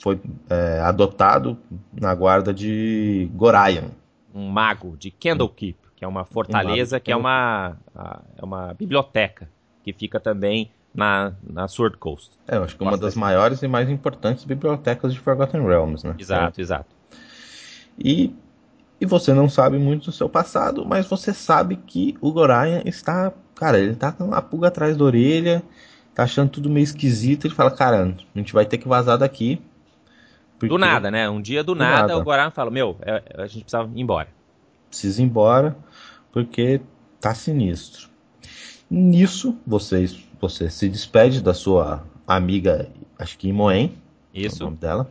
foi 0.00 0.20
é, 0.48 0.80
adotado 0.80 1.58
na 1.92 2.14
guarda 2.14 2.52
de 2.52 3.30
Gorayan. 3.34 3.90
um 4.34 4.48
mago 4.48 4.96
de 4.96 5.10
Candlekeep, 5.10 5.78
que 5.96 6.04
é 6.04 6.08
uma 6.08 6.24
fortaleza, 6.24 6.98
de 6.98 7.04
que 7.04 7.12
é 7.12 7.16
uma, 7.16 7.76
é 8.36 8.44
uma 8.44 8.74
biblioteca, 8.74 9.48
que 9.82 9.92
fica 9.92 10.20
também 10.20 10.70
na, 10.94 11.32
na 11.42 11.66
Sword 11.68 11.96
Coast. 11.96 12.30
É, 12.46 12.56
eu 12.56 12.64
acho 12.64 12.76
que 12.76 12.82
uma 12.82 12.96
das 12.96 13.14
maiores 13.14 13.62
e 13.62 13.68
mais 13.68 13.88
importantes 13.88 14.44
bibliotecas 14.44 15.12
de 15.12 15.20
Forgotten 15.20 15.66
Realms, 15.66 16.06
né? 16.06 16.14
Exato, 16.18 16.60
exato. 16.60 16.94
E, 17.98 18.34
e 19.00 19.06
você 19.06 19.32
não 19.32 19.48
sabe 19.48 19.78
muito 19.78 20.06
do 20.06 20.12
seu 20.12 20.28
passado, 20.28 20.84
mas 20.84 21.06
você 21.06 21.32
sabe 21.32 21.76
que 21.76 22.16
o 22.20 22.32
Gorayan 22.32 22.82
está, 22.84 23.32
cara, 23.54 23.78
ele 23.78 23.94
tá 23.94 24.10
com 24.12 24.24
uma 24.24 24.42
pulga 24.42 24.68
atrás 24.68 24.96
da 24.96 25.04
orelha, 25.04 25.62
tá 26.14 26.24
achando 26.24 26.50
tudo 26.50 26.68
meio 26.68 26.84
esquisito, 26.84 27.46
ele 27.46 27.54
fala, 27.54 27.70
cara, 27.70 28.14
a 28.34 28.38
gente 28.38 28.52
vai 28.52 28.66
ter 28.66 28.78
que 28.78 28.88
vazar 28.88 29.16
daqui. 29.18 29.60
porque 30.58 30.68
Do 30.74 30.78
nada, 30.78 31.10
né? 31.10 31.28
Um 31.30 31.40
dia 31.40 31.62
do, 31.62 31.74
Do 31.74 31.78
nada, 31.78 32.08
nada. 32.08 32.18
o 32.18 32.24
Goran 32.24 32.50
fala, 32.50 32.70
meu, 32.70 32.96
é- 33.02 33.22
a 33.36 33.46
gente 33.46 33.64
precisa 33.64 33.88
ir 33.94 34.00
embora. 34.00 34.28
precisa 34.88 35.22
ir 35.22 35.24
embora 35.26 35.76
porque 36.32 36.80
tá 37.20 37.34
sinistro. 37.34 38.08
Nisso, 38.90 39.56
vocês, 39.66 40.18
você 40.40 40.70
se 40.70 40.88
despede 40.88 41.40
da 41.42 41.52
sua 41.54 42.02
amiga, 42.26 42.88
acho 43.18 43.36
que 43.38 43.48
Imoen, 43.48 43.92
é 44.34 44.38
o 44.40 44.46
Isso. 44.46 44.64
nome 44.64 44.76
dela. 44.76 45.08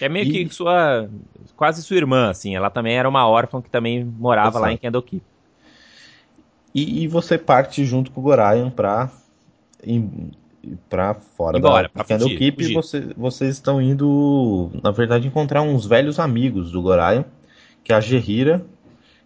É 0.00 0.08
meio 0.08 0.26
E- 0.26 0.44
que 0.46 0.54
sua. 0.54 1.08
quase 1.56 1.82
sua 1.82 1.96
irmã, 1.96 2.30
assim. 2.30 2.54
Ela 2.56 2.68
também 2.70 2.96
era 2.96 3.08
uma 3.08 3.26
órfã 3.26 3.60
que 3.62 3.70
também 3.70 4.04
morava 4.04 4.58
lá 4.58 4.68
em 4.68 4.72
Exato. 4.74 4.82
Candlekeep. 4.82 5.22
E, 6.74 7.04
e 7.04 7.08
você 7.08 7.38
parte 7.38 7.84
junto 7.84 8.10
com 8.10 8.20
o 8.20 8.24
Gorayan 8.24 8.68
pra, 8.70 9.08
ir- 9.84 10.08
pra 10.90 11.14
fora 11.14 11.56
Embora, 11.56 11.90
da 11.94 12.04
pra 12.04 12.18
fugir, 12.18 12.42
e 12.58 12.74
você, 12.74 13.00
vocês 13.16 13.54
estão 13.54 13.80
indo, 13.80 14.70
na 14.82 14.90
verdade, 14.90 15.28
encontrar 15.28 15.62
uns 15.62 15.86
velhos 15.86 16.18
amigos 16.18 16.72
do 16.72 16.82
Gorayan, 16.82 17.24
que 17.84 17.92
é 17.92 17.96
a 17.96 18.00
Gerira 18.00 18.64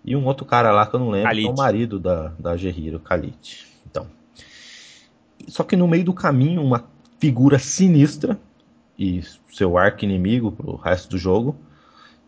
e 0.04 0.14
um 0.14 0.26
outro 0.26 0.44
cara 0.44 0.70
lá 0.72 0.84
que 0.86 0.94
eu 0.94 1.00
não 1.00 1.08
lembro, 1.10 1.30
que 1.30 1.38
é 1.38 1.40
o 1.40 1.44
Khalid. 1.46 1.56
marido 1.58 1.98
da, 1.98 2.28
da 2.38 2.56
Gerira, 2.56 2.98
o 2.98 3.00
Khalid. 3.00 3.66
Então. 3.90 4.06
Só 5.46 5.64
que 5.64 5.74
no 5.76 5.88
meio 5.88 6.04
do 6.04 6.12
caminho, 6.12 6.62
uma 6.62 6.84
figura 7.18 7.58
sinistra 7.58 8.38
e 8.98 9.22
seu 9.52 9.78
arco 9.78 10.04
inimigo 10.04 10.52
pro 10.52 10.76
resto 10.76 11.10
do 11.10 11.18
jogo 11.18 11.56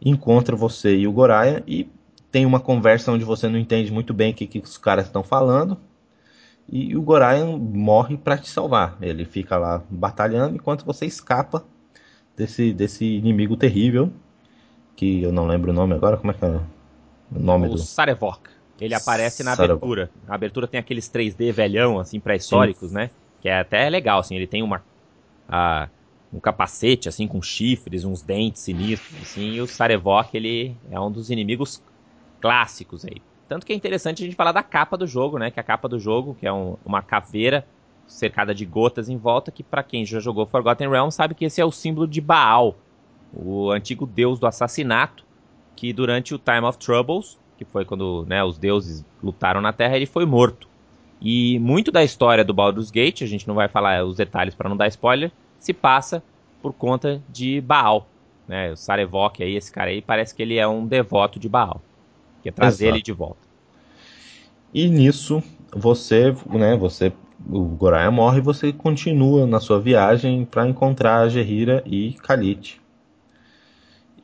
encontra 0.01 0.57
você 0.57 0.97
e 0.97 1.07
o 1.07 1.13
Gorayan 1.13 1.63
e 1.67 1.89
tem 2.31 2.47
uma 2.47 2.61
conversa 2.61 3.11
onde 3.13 3.25
você 3.25 3.49
não 3.49 3.59
entende 3.59 3.93
muito 3.93 4.15
bem 4.15 4.31
o 4.31 4.35
que, 4.35 4.47
que 4.47 4.59
os 4.59 4.79
caras 4.79 5.07
estão 5.07 5.23
falando. 5.23 5.77
E 6.69 6.97
o 6.97 7.03
Gorayan 7.03 7.57
morre 7.59 8.17
para 8.17 8.39
te 8.39 8.49
salvar. 8.49 8.97
Ele 9.03 9.25
fica 9.25 9.59
lá 9.59 9.83
batalhando 9.91 10.55
enquanto 10.55 10.85
você 10.85 11.05
escapa 11.05 11.65
desse, 12.37 12.73
desse 12.73 13.05
inimigo 13.05 13.57
terrível. 13.57 14.13
Que 14.95 15.23
eu 15.23 15.33
não 15.33 15.47
lembro 15.47 15.73
o 15.73 15.75
nome 15.75 15.95
agora. 15.95 16.17
Como 16.17 16.31
é 16.31 16.35
que 16.35 16.45
é 16.45 16.49
o 16.49 17.39
nome 17.39 17.67
O 17.67 17.71
do. 17.71 17.79
Sarevok. 17.79 18.49
Ele 18.81 18.95
aparece 18.95 19.43
na 19.43 19.57
Sarevok. 19.57 19.85
abertura. 19.85 20.11
A 20.29 20.35
abertura 20.37 20.69
tem 20.69 20.79
aqueles 20.79 21.11
3D 21.11 21.51
velhão, 21.53 21.99
assim, 21.99 22.21
pré-históricos, 22.21 22.93
né? 22.93 23.11
que 23.41 23.49
é 23.49 23.59
até 23.59 23.89
legal, 23.89 24.21
assim, 24.21 24.37
ele 24.37 24.47
tem 24.47 24.63
uma 24.63 24.83
a, 25.49 25.89
um 26.33 26.39
capacete, 26.39 27.09
assim, 27.09 27.27
com 27.27 27.43
chifres, 27.43 28.05
uns 28.05 28.23
dentes 28.23 28.63
sinistros, 28.63 29.21
assim, 29.23 29.53
e 29.53 29.61
o 29.61 29.67
Sarevok, 29.67 30.37
ele 30.37 30.77
é 30.91 30.99
um 31.01 31.11
dos 31.11 31.31
inimigos 31.31 31.83
clássicos 32.41 33.05
aí. 33.05 33.21
Tanto 33.49 33.67
que 33.67 33.73
é 33.73 33.77
interessante 33.77 34.23
a 34.23 34.27
gente 34.27 34.37
falar 34.37 34.53
da 34.53 34.63
capa 34.63 34.97
do 34.97 35.07
jogo, 35.07 35.39
né, 35.39 35.51
que 35.51 35.59
a 35.59 35.63
capa 35.63 35.89
do 35.89 35.99
jogo, 35.99 36.37
que 36.39 36.47
é 36.47 36.53
um, 36.53 36.77
uma 36.85 37.03
caveira 37.03 37.67
cercada 38.07 38.55
de 38.55 38.65
gotas 38.65 39.09
em 39.09 39.17
volta, 39.17 39.51
que 39.51 39.63
para 39.63 39.83
quem 39.83 40.05
já 40.05 40.21
jogou 40.21 40.47
Forgotten 40.47 40.89
Realms 40.89 41.15
sabe 41.15 41.35
que 41.35 41.45
esse 41.45 41.61
é 41.61 41.65
o 41.65 41.73
símbolo 41.73 42.07
de 42.07 42.21
Baal, 42.21 42.77
o 43.33 43.71
antigo 43.71 44.07
deus 44.07 44.39
do 44.39 44.47
assassinato, 44.47 45.25
que 45.75 45.93
durante 45.93 46.35
o 46.35 46.39
Time 46.39 46.67
of 46.67 46.79
Troubles, 46.79 47.39
que 47.57 47.65
foi 47.65 47.85
quando 47.85 48.25
né, 48.29 48.43
os 48.43 48.59
deuses 48.59 49.05
lutaram 49.23 49.61
na 49.61 49.73
Terra, 49.73 49.97
ele 49.97 50.07
foi 50.07 50.25
morto. 50.25 50.69
E 51.21 51.59
muito 51.59 51.93
da 51.93 52.03
história 52.03 52.45
do 52.45 52.55
Baldur's 52.55 52.91
Gate, 52.91 53.23
a 53.23 53.27
gente 53.27 53.47
não 53.47 53.55
vai 53.55 53.69
falar 53.69 54.05
os 54.05 54.17
detalhes 54.17 54.55
para 54.55 54.69
não 54.69 54.77
dar 54.77 54.89
spoiler, 54.89 55.31
se 55.61 55.73
passa 55.73 56.23
por 56.61 56.73
conta 56.73 57.23
de 57.29 57.61
Baal. 57.61 58.09
Né? 58.49 58.73
O 58.73 58.77
Sarevok 58.77 59.43
aí, 59.43 59.55
esse 59.55 59.71
cara 59.71 59.91
aí, 59.91 60.03
parece 60.03 60.35
que 60.35 60.43
ele 60.43 60.59
é 60.59 60.67
um 60.67 60.85
devoto 60.85 61.39
de 61.39 61.49
Baal. 61.49 61.81
Que 62.43 62.49
é 62.49 62.53
trazer 62.53 62.87
Exato. 62.87 62.97
ele 62.97 63.03
de 63.03 63.13
volta. 63.13 63.49
E 64.75 64.89
nisso, 64.89 65.43
você, 65.73 66.35
né, 66.47 66.77
você, 66.77 67.13
o 67.49 67.61
Goraya 67.65 68.11
morre 68.11 68.39
e 68.39 68.43
você 68.43 68.73
continua 68.73 69.47
na 69.47 69.61
sua 69.61 69.79
viagem 69.79 70.45
para 70.45 70.67
encontrar 70.67 71.21
a 71.21 71.29
Gerira 71.29 71.83
e 71.87 72.17
Khalid. 72.27 72.81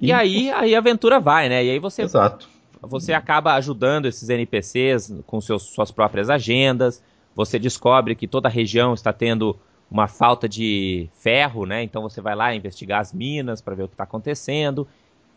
E, 0.00 0.08
e 0.08 0.12
aí, 0.12 0.50
aí 0.50 0.74
a 0.74 0.78
aventura 0.78 1.20
vai, 1.20 1.48
né? 1.48 1.64
E 1.64 1.70
aí 1.70 1.78
você 1.78 2.02
Exato 2.02 2.56
você 2.86 3.12
acaba 3.12 3.54
ajudando 3.54 4.06
esses 4.06 4.28
NPCs 4.28 5.12
com 5.26 5.40
seus, 5.40 5.64
suas 5.64 5.90
próprias 5.90 6.30
agendas. 6.30 7.02
Você 7.34 7.58
descobre 7.58 8.14
que 8.14 8.26
toda 8.26 8.48
a 8.48 8.50
região 8.50 8.94
está 8.94 9.12
tendo 9.12 9.56
uma 9.90 10.08
falta 10.08 10.48
de 10.48 11.08
ferro, 11.14 11.64
né? 11.64 11.82
Então 11.82 12.02
você 12.02 12.20
vai 12.20 12.34
lá 12.34 12.54
investigar 12.54 13.00
as 13.00 13.12
minas 13.12 13.60
para 13.60 13.74
ver 13.74 13.84
o 13.84 13.88
que 13.88 13.94
está 13.94 14.04
acontecendo. 14.04 14.86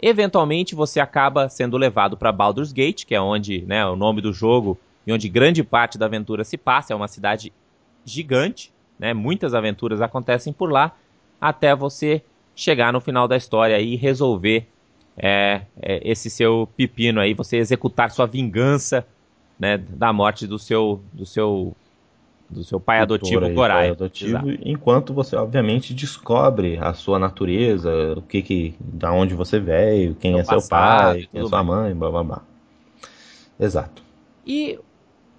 Eventualmente 0.01 0.75
você 0.75 0.99
acaba 0.99 1.49
sendo 1.49 1.77
levado 1.77 2.17
para 2.17 2.31
Baldur's 2.31 2.71
Gate, 2.71 3.05
que 3.05 3.13
é 3.13 3.21
onde, 3.21 3.61
né, 3.65 3.85
o 3.85 3.95
nome 3.95 4.21
do 4.21 4.31
jogo 4.33 4.77
e 5.05 5.11
onde 5.11 5.27
grande 5.29 5.63
parte 5.63 5.97
da 5.97 6.05
aventura 6.05 6.43
se 6.43 6.57
passa. 6.57 6.93
É 6.93 6.95
uma 6.95 7.07
cidade 7.07 7.53
gigante, 8.03 8.71
né? 8.97 9.13
Muitas 9.13 9.53
aventuras 9.53 10.01
acontecem 10.01 10.51
por 10.51 10.71
lá 10.71 10.95
até 11.39 11.75
você 11.75 12.23
chegar 12.55 12.91
no 12.91 12.99
final 12.99 13.27
da 13.27 13.37
história 13.37 13.79
e 13.79 13.95
resolver 13.95 14.67
é, 15.17 15.61
é, 15.81 16.01
esse 16.09 16.29
seu 16.29 16.67
pepino 16.75 17.19
aí, 17.19 17.33
você 17.33 17.57
executar 17.57 18.11
sua 18.11 18.25
vingança 18.25 19.05
né, 19.59 19.77
da 19.77 20.13
morte 20.13 20.47
do 20.47 20.57
seu 20.57 21.01
do 21.11 21.25
seu 21.25 21.75
do 22.49 22.63
seu 22.63 22.79
pai 22.79 22.99
adotivo 22.99 23.47
Gorai. 23.53 23.89
Adotivo, 23.89 24.39
enquanto 24.63 25.13
você 25.13 25.35
obviamente 25.35 25.93
descobre 25.93 26.77
a 26.77 26.93
sua 26.93 27.19
natureza, 27.19 27.91
o 28.17 28.21
que 28.21 28.41
que 28.41 28.75
da 28.79 29.11
onde 29.11 29.35
você 29.35 29.59
veio, 29.59 30.15
quem 30.15 30.31
seu 30.31 30.39
é 30.39 30.43
passado, 30.43 30.59
seu 30.59 30.69
pai, 30.69 31.29
quem 31.31 31.41
é 31.41 31.45
sua 31.45 31.63
mãe, 31.63 31.93
blá 31.93 32.09
blá 32.09 32.23
blá. 32.23 32.41
Exato. 33.59 34.01
E 34.45 34.79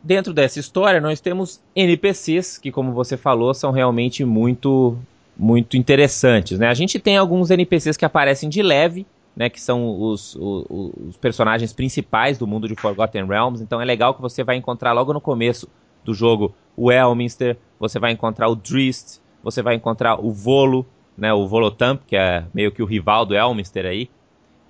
dentro 0.03 0.33
dessa 0.33 0.61
história 0.61 1.01
nós 1.01 1.21
temos 1.21 1.61
NPCs 1.75 2.59
que 2.59 2.71
como 2.71 2.93
você 2.93 3.17
falou 3.17 3.53
são 3.53 3.71
realmente 3.71 4.25
muito 4.25 4.97
muito 5.37 5.77
interessantes, 5.77 6.59
né? 6.59 6.69
A 6.69 6.75
gente 6.75 6.99
tem 6.99 7.17
alguns 7.17 7.51
NPCs 7.51 7.97
que 7.97 8.05
aparecem 8.05 8.49
de 8.49 8.63
leve, 8.63 9.07
né, 9.35 9.49
que 9.49 9.61
são 9.61 9.99
os, 9.99 10.37
os, 10.37 10.67
os, 10.69 11.17
personagens 11.17 11.73
principais 11.73 12.37
do 12.37 12.47
mundo 12.47 12.69
de 12.69 12.75
Forgotten 12.75 13.25
Realms. 13.25 13.63
Então 13.63 13.81
é 13.81 13.85
legal 13.85 14.13
que 14.13 14.21
você 14.21 14.45
vai 14.45 14.57
encontrar 14.57 14.93
logo 14.93 15.15
no 15.15 15.21
começo 15.21 15.67
do 16.05 16.15
jogo 16.15 16.55
o 16.77 16.91
Elminster, 16.91 17.57
você 17.79 17.99
vai 17.99 18.13
encontrar 18.13 18.49
o 18.49 18.55
Drist, 18.55 19.21
você 19.43 19.63
vai 19.63 19.75
encontrar 19.75 20.19
o 20.19 20.33
Volo, 20.33 20.87
né, 21.17 21.33
o 21.33 21.47
Volotamp, 21.47 22.01
que 22.07 22.17
é 22.17 22.45
meio 22.55 22.73
que 22.73 22.83
o 22.83 22.87
rival 22.87 23.27
do 23.27 23.35
Elminster 23.35 23.85
aí. 23.85 24.09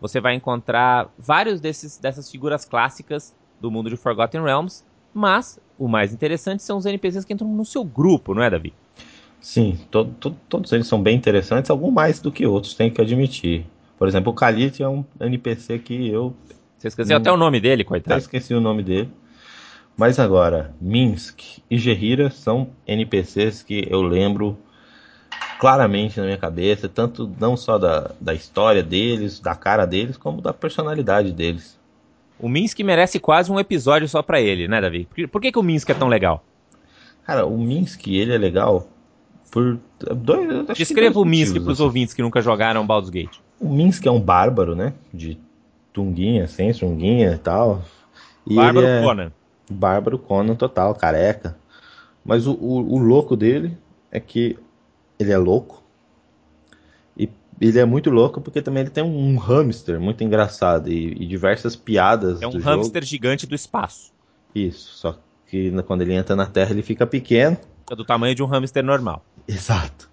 Você 0.01 0.21
vai 0.21 0.35
encontrar 0.35 1.13
vários 1.19 1.61
desses, 1.61 1.99
dessas 1.99 2.31
figuras 2.31 2.65
clássicas 2.65 3.35
do 3.61 3.71
mundo 3.71 3.91
de 3.91 3.97
Forgotten 3.97 4.43
Realms, 4.43 4.85
mas 5.13 5.61
o 5.79 5.87
mais 5.87 6.13
interessante 6.13 6.63
são 6.63 6.79
os 6.79 6.87
NPCs 6.87 7.25
que 7.25 7.33
entram 7.33 7.49
no 7.49 7.65
seu 7.65 7.85
grupo, 7.85 8.35
não 8.35 8.43
é, 8.43 8.51
Davi? 8.51 8.73
Sim, 9.41 9.79
to, 9.91 10.05
to, 10.19 10.37
todos 10.49 10.73
eles 10.73 10.87
são 10.87 11.03
bem 11.03 11.17
interessantes, 11.17 11.71
alguns 11.71 11.93
mais 11.93 12.21
do 12.21 12.31
que 12.31 12.47
outros, 12.47 12.75
tenho 12.75 12.93
que 12.93 13.01
admitir. 13.01 13.67
Por 13.99 14.09
exemplo, 14.09 14.33
o 14.33 14.35
Khalid 14.35 14.83
é 14.83 14.89
um 14.89 15.05
NPC 15.21 15.79
que 15.79 16.09
eu. 16.09 16.35
Você 16.79 16.89
esqueceu 16.89 17.17
até 17.17 17.31
o 17.31 17.37
nome 17.37 17.61
dele, 17.61 17.85
coitado. 17.85 18.15
Até 18.15 18.23
esqueci 18.23 18.55
o 18.55 18.61
nome 18.61 18.83
dele. 18.83 19.11
Mas 19.97 20.19
agora, 20.19 20.75
Minsk 20.81 21.59
e 21.71 21.79
Gerira 21.79 22.31
são 22.31 22.71
NPCs 22.87 23.63
que 23.63 23.87
eu 23.91 24.01
lembro 24.01 24.59
claramente 25.59 26.19
na 26.19 26.25
minha 26.25 26.39
cabeça, 26.39 26.89
tanto 26.89 27.31
não 27.39 27.57
só 27.57 27.77
da, 27.77 28.13
da 28.19 28.33
história 28.33 28.83
deles, 28.83 29.41
da 29.41 29.55
cara 29.55 29.85
deles, 29.85 30.17
como 30.17 30.41
da 30.41 30.55
personalidade 30.55 31.33
deles. 31.33 31.79
O 32.39 32.49
Minsk 32.49 32.81
merece 32.81 33.21
quase 33.21 33.53
um 33.53 33.61
episódio 33.61 34.09
só 34.09 34.23
pra 34.23 34.41
ele, 34.41 34.67
né, 34.67 34.81
Davi? 34.81 35.07
Por, 35.31 35.41
que, 35.41 35.53
que 35.53 35.59
o 35.59 35.63
Minsk 35.63 35.91
é 35.91 35.95
tão 35.95 36.09
legal? 36.09 36.43
Cara, 37.27 37.45
o 37.45 37.59
Minsk, 37.59 38.07
ele 38.09 38.33
é 38.33 38.39
legal 38.39 38.89
por 39.51 39.79
dois. 40.17 40.67
Descreva 40.75 41.21
o 41.21 41.25
Minsk 41.27 41.57
pros 41.57 41.73
assim. 41.73 41.83
ouvintes 41.83 42.15
que 42.15 42.23
nunca 42.23 42.41
jogaram 42.41 42.87
Baldur's 42.87 43.11
Gate. 43.11 43.39
O 43.61 43.69
Minsk 43.69 44.07
é 44.07 44.11
um 44.11 44.21
bárbaro, 44.21 44.75
né? 44.75 44.95
De 45.13 45.39
tunguinha, 45.93 46.47
sem 46.47 46.73
sunguinha 46.73 47.33
e 47.33 47.39
tal. 47.39 47.83
E 48.47 48.57
bárbaro 48.57 48.87
é... 48.87 49.03
Conan. 49.03 49.33
Bárbaro 49.71 50.19
Conan 50.19 50.55
total, 50.55 50.95
careca. 50.95 51.57
Mas 52.25 52.47
o, 52.47 52.53
o, 52.53 52.95
o, 52.95 52.99
louco 52.99 53.37
dele 53.37 53.77
é 54.11 54.21
que 54.21 54.59
ele 55.19 55.33
é 55.33 55.39
louco. 55.39 55.83
E 57.17 57.29
ele 57.61 57.79
é 57.79 57.85
muito 57.85 58.11
louco 58.11 58.41
porque 58.41 58.61
também 58.61 58.83
ele 58.83 58.91
tem 58.91 59.05
um 59.05 59.37
hamster 59.37 60.01
muito 60.01 60.23
engraçado 60.23 60.91
e, 60.91 61.13
e 61.13 61.27
diversas 61.27 61.75
piadas. 61.77 62.43
É 62.43 62.47
um 62.47 62.59
hamster 62.59 63.03
jogo. 63.03 63.07
gigante 63.07 63.47
do 63.47 63.55
espaço. 63.55 64.13
Isso, 64.55 64.93
só 64.95 65.19
que 65.47 65.71
quando 65.83 66.03
ele 66.03 66.15
entra 66.15 66.37
na 66.37 66.47
Terra 66.47 66.71
ele 66.73 66.83
fica 66.83 67.07
pequeno. 67.07 67.57
É 67.91 67.97
do 67.97 68.05
tamanho 68.05 68.35
de 68.35 68.43
um 68.43 68.47
hamster 68.47 68.85
normal. 68.85 69.25
Exato. 69.49 70.11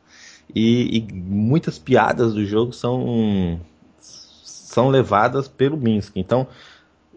E, 0.53 0.97
e, 0.97 1.13
muitas 1.13 1.77
piadas 1.77 2.33
do 2.33 2.45
jogo 2.45 2.71
são 2.71 3.59
são 4.77 4.89
levadas 4.89 5.47
pelo 5.47 5.75
Minsk. 5.75 6.15
Então, 6.15 6.47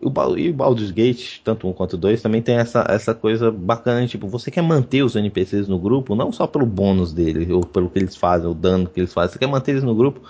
o, 0.02 0.38
e 0.38 0.50
o 0.50 0.54
Baldur's 0.54 0.90
Gate, 0.90 1.40
tanto 1.44 1.68
um 1.68 1.72
quanto 1.72 1.96
dois, 1.96 2.22
também 2.22 2.40
tem 2.40 2.56
essa, 2.56 2.86
essa 2.88 3.14
coisa 3.14 3.50
bacana, 3.50 4.06
tipo, 4.06 4.26
você 4.26 4.50
quer 4.50 4.62
manter 4.62 5.02
os 5.02 5.14
NPCs 5.14 5.68
no 5.68 5.78
grupo, 5.78 6.14
não 6.14 6.32
só 6.32 6.46
pelo 6.46 6.64
bônus 6.64 7.12
dele, 7.12 7.52
ou 7.52 7.64
pelo 7.64 7.90
que 7.90 7.98
eles 7.98 8.16
fazem, 8.16 8.50
o 8.50 8.54
dano 8.54 8.88
que 8.88 9.00
eles 9.00 9.12
fazem, 9.12 9.32
você 9.32 9.38
quer 9.38 9.48
manter 9.48 9.72
eles 9.72 9.84
no 9.84 9.94
grupo 9.94 10.22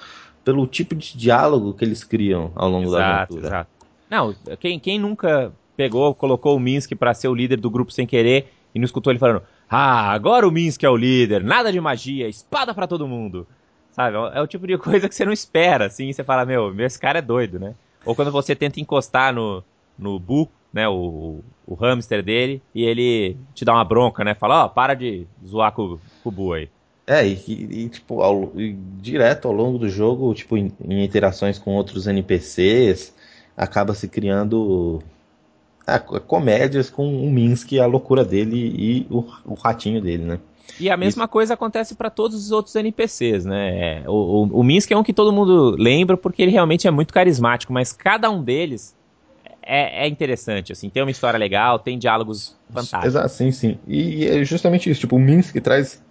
pelo 0.45 0.67
tipo 0.67 0.95
de 0.95 1.17
diálogo 1.17 1.75
que 1.75 1.85
eles 1.85 2.03
criam 2.03 2.51
ao 2.55 2.69
longo 2.69 2.89
exato, 2.89 2.99
da 2.99 3.17
aventura. 3.17 3.47
Exato. 3.47 3.71
Não, 4.11 4.35
quem, 4.59 4.81
quem 4.81 4.99
nunca 4.99 5.53
pegou, 5.77 6.15
colocou 6.15 6.57
o 6.57 6.61
Minsk 6.61 6.95
para 6.97 7.15
ser 7.15 7.29
o 7.29 7.35
líder 7.35 7.61
do 7.61 7.71
grupo 7.71 7.93
sem 7.93 8.07
querer 8.07 8.53
e 8.75 8.79
não 8.79 8.85
escutou 8.85 9.13
ele 9.13 9.21
falando: 9.21 9.43
ah, 9.69 10.11
agora 10.11 10.49
o 10.49 10.51
Minsk 10.51 10.83
é 10.83 10.91
o 10.91 10.97
líder, 10.97 11.45
nada 11.45 11.71
de 11.71 11.81
magia, 11.81 12.29
espada 12.29 12.75
para 12.75 12.87
todo 12.87 13.07
mundo. 13.07 13.47
Sabe? 13.93 14.17
É 14.35 14.41
o 14.41 14.47
tipo 14.47 14.67
de 14.67 14.79
coisa 14.79 15.09
que 15.09 15.15
você 15.15 15.25
não 15.25 15.33
espera, 15.33 15.87
assim, 15.87 16.13
você 16.13 16.25
fala, 16.25 16.45
meu, 16.45 16.75
esse 16.81 16.99
cara 16.99 17.19
é 17.19 17.23
doido, 17.23 17.59
né? 17.59 17.75
Ou 18.05 18.15
quando 18.15 18.31
você 18.31 18.55
tenta 18.55 18.81
encostar 18.81 19.35
no, 19.35 19.63
no 19.99 20.19
Bu, 20.19 20.49
né, 20.73 20.89
o, 20.89 21.41
o 21.67 21.75
hamster 21.75 22.23
dele, 22.23 22.63
e 22.75 22.85
ele 22.85 23.37
te 23.55 23.65
dá 23.65 23.73
uma 23.73 23.85
bronca, 23.85 24.25
né? 24.25 24.35
Fala, 24.35 24.63
ó, 24.63 24.67
oh, 24.67 24.69
para 24.71 24.95
de 24.95 25.27
zoar 25.47 25.73
com, 25.73 25.99
com 26.23 26.29
o 26.29 26.33
Bu 26.33 26.53
aí. 26.53 26.69
É, 27.07 27.27
e, 27.27 27.33
e 27.49 27.89
tipo, 27.89 28.23
ao, 28.23 28.53
e, 28.55 28.73
direto 28.73 29.49
ao 29.49 29.55
longo 29.55 29.79
do 29.79 29.89
jogo, 29.89 30.33
tipo, 30.33 30.57
em, 30.57 30.73
em 30.85 31.05
interações 31.05 31.59
com 31.59 31.75
outros 31.75 32.07
NPCs, 32.07 33.13
acaba 33.57 33.95
se 33.95 34.07
criando 34.07 35.03
é, 35.87 35.99
comédias 35.99 36.89
com 36.89 37.27
o 37.27 37.31
Minsk, 37.31 37.73
a 37.79 37.87
loucura 37.87 38.25
dele 38.25 38.57
e 38.57 39.07
o, 39.11 39.25
o 39.45 39.55
ratinho 39.55 40.01
dele, 40.01 40.25
né? 40.25 40.39
E 40.79 40.91
a 40.91 40.97
mesma 40.97 41.25
Isso. 41.25 41.33
coisa 41.33 41.55
acontece 41.55 41.95
para 41.95 42.11
todos 42.11 42.37
os 42.37 42.53
outros 42.53 42.75
NPCs, 42.77 43.45
né? 43.45 44.03
O, 44.07 44.13
o, 44.13 44.61
o 44.61 44.63
Minsk 44.63 44.91
é 44.91 44.97
um 44.97 45.03
que 45.03 45.13
todo 45.13 45.33
mundo 45.33 45.77
lembra 45.79 46.17
porque 46.17 46.43
ele 46.43 46.53
realmente 46.53 46.87
é 46.87 46.91
muito 46.91 47.13
carismático, 47.13 47.73
mas 47.73 47.93
cada 47.93 48.31
um 48.31 48.43
deles 48.43 48.95
é, 49.63 50.05
é, 50.05 50.09
interessante, 50.09 50.73
assim, 50.73 50.89
tem 50.89 51.03
uma 51.03 51.11
história 51.11 51.39
legal, 51.39 51.79
tem 51.79 51.99
diálogos 51.99 52.57
fantásticos. 52.69 53.07
Exato, 53.07 53.29
sim, 53.29 53.51
sim. 53.51 53.79
E 53.87 54.27
é 54.27 54.45
justamente 54.45 54.91
isso, 54.91 55.01
tipo, 55.01 55.17
o 55.17 55.19
Minsk 55.19 55.57
traz. 55.61 56.03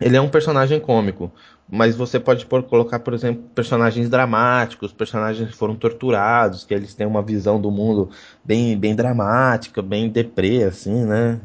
Ele 0.00 0.16
é 0.16 0.20
um 0.20 0.28
personagem 0.28 0.80
cômico 0.80 1.30
mas 1.74 1.96
você 1.96 2.20
pode 2.20 2.44
por, 2.44 2.62
colocar, 2.64 2.98
por 2.98 3.14
exemplo, 3.14 3.44
personagens 3.54 4.06
dramáticos, 4.10 4.92
personagens 4.92 5.48
que 5.48 5.56
foram 5.56 5.74
torturados, 5.74 6.66
que 6.66 6.74
eles 6.74 6.94
têm 6.94 7.06
uma 7.06 7.22
visão 7.22 7.58
do 7.58 7.70
mundo 7.70 8.10
bem, 8.44 8.76
bem 8.76 8.94
dramática, 8.94 9.80
bem 9.80 10.10
deprê, 10.10 10.64
assim, 10.64 11.06
né? 11.06 11.40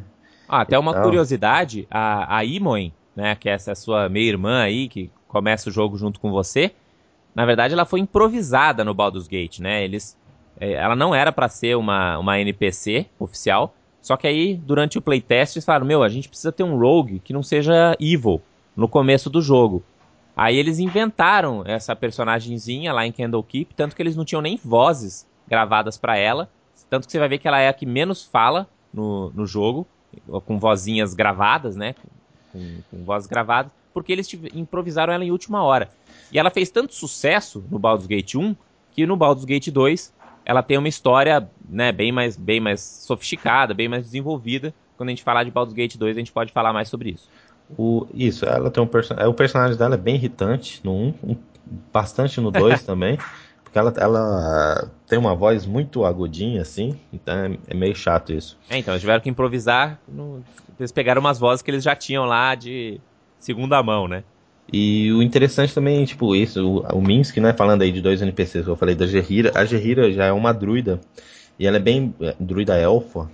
Ah, 0.48 0.62
até 0.62 0.78
uma 0.78 0.94
curiosidade, 1.02 1.88
a, 1.90 2.38
a 2.38 2.46
Imoen, 2.46 2.94
né, 3.16 3.36
que 3.36 3.50
é 3.50 3.54
essa 3.54 3.76
sua 3.76 4.08
meia-irmã 4.08 4.62
aí, 4.62 4.88
que 4.88 5.12
começa 5.28 5.70
o 5.70 5.72
jogo 5.72 5.98
junto 5.98 6.20
com 6.20 6.32
você, 6.32 6.72
na 7.36 7.46
verdade 7.46 7.74
ela 7.74 7.86
foi 7.86 8.00
improvisada 8.00 8.84
no 8.84 8.94
Baldur's 8.94 9.28
Gate, 9.28 9.60
né? 9.60 9.84
Eles, 9.84 10.18
eh, 10.60 10.74
ela 10.74 10.96
não 10.96 11.14
era 11.14 11.32
para 11.32 11.50
ser 11.50 11.76
uma, 11.76 12.18
uma 12.18 12.40
NPC 12.40 13.08
oficial, 13.20 13.74
Só 14.02 14.16
que 14.16 14.26
aí, 14.26 14.56
durante 14.56 14.98
o 14.98 15.02
playtest, 15.02 15.58
eles 15.58 15.66
falaram: 15.66 15.86
Meu, 15.86 16.02
a 16.02 16.08
gente 16.08 16.30
precisa 16.30 16.52
ter 16.52 16.64
um 16.64 16.78
rogue 16.78 17.20
que 17.20 17.34
não 17.34 17.44
seja 17.44 17.94
evil 18.00 18.42
no 18.76 18.88
começo 18.88 19.30
do 19.30 19.42
jogo. 19.42 19.84
Aí 20.36 20.56
eles 20.56 20.80
inventaram 20.80 21.64
essa 21.66 21.96
personagemzinha 21.96 22.94
lá 22.94 23.06
em 23.06 23.12
Candlekeep, 23.12 23.74
tanto 23.76 23.96
que 23.96 24.02
eles 24.02 24.16
não 24.16 24.24
tinham 24.24 24.42
nem 24.42 24.56
vozes 24.56 25.28
gravadas 25.48 25.98
para 25.98 26.16
ela. 26.16 26.48
Tanto 26.90 27.06
que 27.06 27.12
você 27.12 27.20
vai 27.20 27.28
ver 27.28 27.40
que 27.40 27.48
ela 27.48 27.60
é 27.60 27.68
a 27.68 27.74
que 27.74 27.86
menos 27.86 28.24
fala 28.24 28.68
no, 28.94 29.30
no 29.32 29.46
jogo, 29.46 29.86
com 30.46 30.60
vozinhas 30.60 31.14
gravadas, 31.14 31.76
né? 31.76 31.96
Com, 32.52 32.82
com 32.90 33.04
vozes 33.04 33.28
gravadas, 33.28 33.72
porque 33.94 34.12
eles 34.12 34.32
improvisaram 34.54 35.14
ela 35.14 35.24
em 35.24 35.32
última 35.32 35.64
hora. 35.64 35.90
E 36.32 36.40
ela 36.40 36.50
fez 36.50 36.70
tanto 36.70 36.94
sucesso 36.94 37.64
no 37.70 37.80
Baldur's 37.80 38.08
Gate 38.08 38.36
1 38.36 38.56
que 38.92 39.06
no 39.06 39.16
Baldur's 39.16 39.46
Gate 39.46 39.70
2 39.70 40.14
ela 40.44 40.64
tem 40.64 40.78
uma 40.78 40.88
história 40.88 41.50
né, 41.70 41.92
bem, 41.92 42.12
mais, 42.12 42.38
bem 42.38 42.60
mais 42.60 42.82
sofisticada, 42.82 43.74
bem 43.74 43.88
mais 43.88 44.06
desenvolvida. 44.06 44.74
Quando 44.96 45.10
a 45.10 45.12
gente 45.12 45.24
falar 45.24 45.44
de 45.44 45.52
Baldur's 45.52 45.76
Gate 45.76 45.98
2, 45.98 46.16
a 46.16 46.20
gente 46.20 46.32
pode 46.32 46.52
falar 46.52 46.72
mais 46.72 46.88
sobre 46.90 47.12
isso. 47.12 47.30
O, 47.78 48.08
isso, 48.14 48.46
ela 48.46 48.72
tem 48.72 48.82
um 48.82 48.88
personagem. 48.88 49.30
O 49.30 49.34
personagem 49.34 49.78
dela 49.78 49.96
é 49.96 49.98
bem 49.98 50.16
irritante 50.16 50.80
no 50.84 50.94
1, 50.94 51.14
um, 51.24 51.36
bastante 51.92 52.40
no 52.40 52.50
2 52.50 52.84
também. 52.86 53.18
Ela, 53.78 53.94
ela 53.98 54.92
tem 55.08 55.18
uma 55.18 55.36
voz 55.36 55.66
muito 55.66 56.06
agudinha, 56.06 56.62
assim, 56.62 57.00
então 57.12 57.34
é, 57.36 57.58
é 57.68 57.74
meio 57.74 57.96
chato 57.96 58.34
isso. 58.34 58.58
É, 58.70 58.78
então, 58.78 58.94
eles 58.94 59.02
tiveram 59.02 59.22
que 59.22 59.30
improvisar. 59.30 60.00
No... 60.08 60.44
Eles 60.80 60.92
pegaram 60.92 61.20
umas 61.20 61.40
vozes 61.40 61.62
que 61.62 61.72
eles 61.72 61.84
já 61.84 61.96
tinham 61.96 62.26
lá 62.26 62.56
de 62.56 63.00
segunda 63.40 63.82
mão, 63.82 64.08
né? 64.08 64.24
E 64.72 65.12
o 65.14 65.22
interessante 65.22 65.74
também, 65.74 66.04
tipo, 66.04 66.36
isso, 66.36 66.62
o, 66.62 66.98
o 66.98 67.02
Minsk, 67.02 67.38
né, 67.38 67.54
falando 67.54 67.84
aí 67.84 67.92
de 67.92 68.02
dois 68.02 68.22
NPCs 68.22 68.66
que 68.66 68.70
eu 68.70 68.76
falei 68.76 68.96
da 68.96 69.08
Gerira, 69.08 69.52
a 69.56 69.64
Gerira 69.64 70.12
já 70.12 70.26
é 70.26 70.32
uma 70.32 70.54
druida, 70.54 71.00
e 71.58 71.66
ela 71.66 71.78
é 71.78 71.80
bem 71.80 72.14
é, 72.20 72.36
druida 72.38 72.78
elfa, 72.78 73.30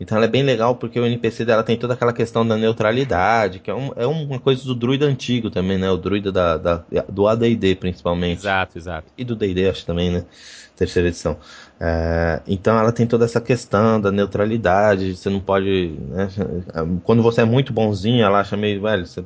então 0.00 0.16
ela 0.16 0.26
é 0.26 0.28
bem 0.28 0.42
legal 0.42 0.76
porque 0.76 0.98
o 0.98 1.06
NPC 1.06 1.44
dela 1.44 1.62
tem 1.62 1.76
toda 1.76 1.94
aquela 1.94 2.12
questão 2.12 2.46
da 2.46 2.56
neutralidade, 2.56 3.58
que 3.58 3.70
é, 3.70 3.74
um, 3.74 3.90
é 3.96 4.06
uma 4.06 4.38
coisa 4.38 4.64
do 4.64 4.74
druida 4.74 5.06
antigo 5.06 5.50
também, 5.50 5.78
né, 5.78 5.90
o 5.90 5.96
druida 5.96 6.30
da, 6.30 6.56
da 6.56 6.84
do 7.08 7.26
AD&D 7.26 7.74
principalmente. 7.76 8.40
Exato, 8.40 8.78
exato. 8.78 9.12
E 9.16 9.24
do 9.24 9.34
D&D 9.34 9.68
acho 9.68 9.84
também, 9.84 10.10
né, 10.10 10.24
terceira 10.76 11.08
edição. 11.08 11.36
É, 11.80 12.40
então 12.46 12.78
ela 12.78 12.92
tem 12.92 13.06
toda 13.06 13.24
essa 13.24 13.40
questão 13.40 14.00
da 14.00 14.10
neutralidade, 14.10 15.16
você 15.16 15.28
não 15.30 15.40
pode, 15.40 15.94
né, 16.08 16.28
quando 17.04 17.22
você 17.22 17.40
é 17.42 17.44
muito 17.44 17.72
bonzinho, 17.72 18.24
ela 18.24 18.40
acha 18.40 18.56
meio, 18.56 18.82
velho, 18.82 19.06
você 19.06 19.24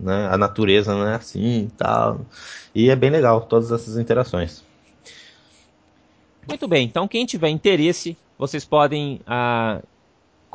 né? 0.00 0.28
A 0.30 0.36
natureza 0.36 0.94
não 0.94 1.06
é 1.06 1.14
assim 1.14 1.64
e 1.64 1.70
tal. 1.76 2.20
E 2.74 2.90
é 2.90 2.96
bem 2.96 3.10
legal 3.10 3.42
todas 3.42 3.70
essas 3.70 3.96
interações. 3.96 4.64
Muito 6.48 6.68
bem, 6.68 6.86
então 6.86 7.08
quem 7.08 7.26
tiver 7.26 7.48
interesse, 7.48 8.16
vocês 8.38 8.64
podem 8.64 9.20
ah, 9.26 9.80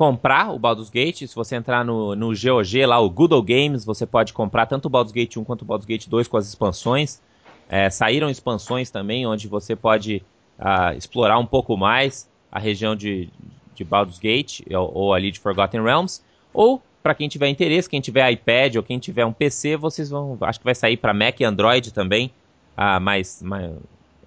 comprar 0.02 0.52
o 0.52 0.58
Baldur's 0.58 0.90
Gate. 0.90 1.28
Se 1.28 1.36
você 1.36 1.56
entrar 1.56 1.86
no, 1.86 2.16
no 2.16 2.30
GOG, 2.30 2.88
lá 2.88 3.00
o 3.00 3.08
Google 3.08 3.44
Games, 3.44 3.86
você 3.86 4.04
pode 4.04 4.34
comprar 4.34 4.66
tanto 4.66 4.88
o 4.88 4.90
Baldur's 4.90 5.14
Gate 5.14 5.38
1 5.38 5.44
quanto 5.44 5.62
o 5.62 5.66
Baldur's 5.66 5.86
Gate 5.86 6.08
2 6.08 6.28
com 6.28 6.38
as 6.38 6.48
expansões. 6.48 7.22
É, 7.70 7.88
saíram 7.88 8.28
expansões 8.28 8.90
também, 8.90 9.28
onde 9.28 9.48
você 9.48 9.76
pode 9.76 10.24
ah, 10.58 10.96
explorar 10.96 11.38
um 11.38 11.46
pouco 11.46 11.78
mais 11.78 12.28
a 12.52 12.58
região 12.58 12.96
de, 12.96 13.30
de 13.76 13.84
Baldur's 13.84 14.18
Gate 14.18 14.62
ou, 14.74 14.92
ou 14.92 15.14
ali 15.14 15.30
de 15.30 15.40
Forgotten 15.40 15.84
Realms. 15.84 16.24
Ou 16.52 16.82
para 17.04 17.14
quem 17.14 17.30
tiver 17.30 17.50
interesse, 17.50 17.88
quem 17.88 18.02
tiver 18.02 18.32
iPad 18.32 18.78
ou 18.78 18.84
quem 18.84 18.98
tiver 18.98 19.24
um 19.24 19.32
PC, 19.32 19.78
vocês 19.78 20.10
vão. 20.10 20.36
Acho 20.42 20.58
que 20.58 20.66
vai 20.66 20.74
sair 20.74 20.98
para 20.98 21.14
Mac 21.14 21.40
e 21.40 21.44
Android 21.44 21.94
também, 21.94 22.32
ah, 22.76 23.00
mais, 23.00 23.40
mais, 23.44 23.72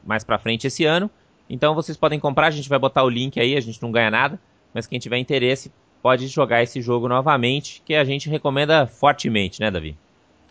mais 0.05 0.23
para 0.23 0.39
frente 0.39 0.69
esse 0.69 0.85
ano. 0.85 1.11
Então 1.51 1.75
vocês 1.75 1.97
podem 1.97 2.21
comprar, 2.21 2.47
a 2.47 2.53
gente 2.53 2.69
vai 2.69 2.79
botar 2.79 3.03
o 3.03 3.09
link 3.09 3.41
aí, 3.41 3.57
a 3.57 3.61
gente 3.61 3.83
não 3.83 3.91
ganha 3.91 4.09
nada, 4.09 4.39
mas 4.75 4.87
quem 4.87 4.99
tiver 4.99 5.19
interesse 5.19 5.73
pode 6.03 6.27
jogar 6.27 6.63
esse 6.63 6.83
jogo 6.83 7.09
novamente, 7.09 7.81
que 7.87 7.95
a 7.95 8.05
gente 8.05 8.29
recomenda 8.29 8.87
fortemente, 8.87 9.61
né, 9.61 9.71
Davi? 9.71 9.97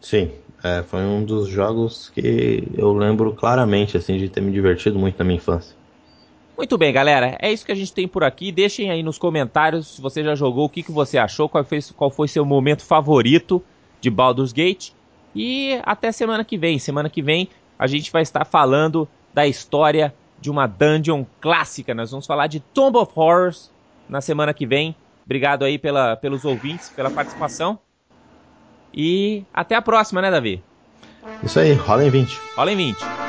Sim, 0.01 0.31
é, 0.63 0.81
foi 0.81 1.01
um 1.01 1.23
dos 1.23 1.47
jogos 1.47 2.09
que 2.09 2.63
eu 2.75 2.93
lembro 2.93 3.33
claramente 3.33 3.95
assim 3.95 4.17
de 4.17 4.29
ter 4.29 4.41
me 4.41 4.51
divertido 4.51 4.97
muito 4.97 5.19
na 5.19 5.25
minha 5.25 5.37
infância. 5.37 5.75
Muito 6.57 6.77
bem, 6.77 6.93
galera. 6.93 7.37
É 7.41 7.51
isso 7.51 7.65
que 7.65 7.71
a 7.71 7.75
gente 7.75 7.91
tem 7.91 8.07
por 8.07 8.23
aqui. 8.23 8.51
Deixem 8.51 8.89
aí 8.89 9.01
nos 9.01 9.17
comentários 9.17 9.95
se 9.95 10.01
você 10.01 10.23
já 10.23 10.35
jogou, 10.35 10.65
o 10.65 10.69
que, 10.69 10.83
que 10.83 10.91
você 10.91 11.17
achou, 11.17 11.49
qual 11.49 11.63
foi, 11.63 11.79
qual 11.95 12.11
foi 12.11 12.27
seu 12.27 12.45
momento 12.45 12.83
favorito 12.83 13.61
de 13.99 14.09
Baldur's 14.09 14.53
Gate. 14.53 14.91
E 15.35 15.79
até 15.83 16.11
semana 16.11 16.43
que 16.43 16.57
vem. 16.57 16.77
Semana 16.77 17.09
que 17.09 17.21
vem 17.21 17.49
a 17.77 17.87
gente 17.87 18.11
vai 18.11 18.21
estar 18.21 18.45
falando 18.45 19.07
da 19.33 19.47
história 19.47 20.13
de 20.39 20.51
uma 20.51 20.67
dungeon 20.67 21.25
clássica. 21.41 21.93
Nós 21.93 22.11
vamos 22.11 22.27
falar 22.27 22.47
de 22.47 22.59
Tomb 22.59 22.97
of 22.97 23.11
Horrors 23.15 23.71
na 24.07 24.21
semana 24.21 24.53
que 24.53 24.65
vem. 24.65 24.95
Obrigado 25.25 25.63
aí 25.63 25.77
pela, 25.77 26.15
pelos 26.15 26.45
ouvintes, 26.45 26.89
pela 26.89 27.09
participação. 27.09 27.79
E 28.93 29.43
até 29.53 29.75
a 29.75 29.81
próxima, 29.81 30.21
né, 30.21 30.29
Davi? 30.29 30.63
Isso 31.41 31.59
aí, 31.59 31.73
rola 31.73 32.03
em 32.05 32.09
20. 32.09 32.39
Rola 32.55 32.71
em 32.71 32.75
20. 32.75 33.22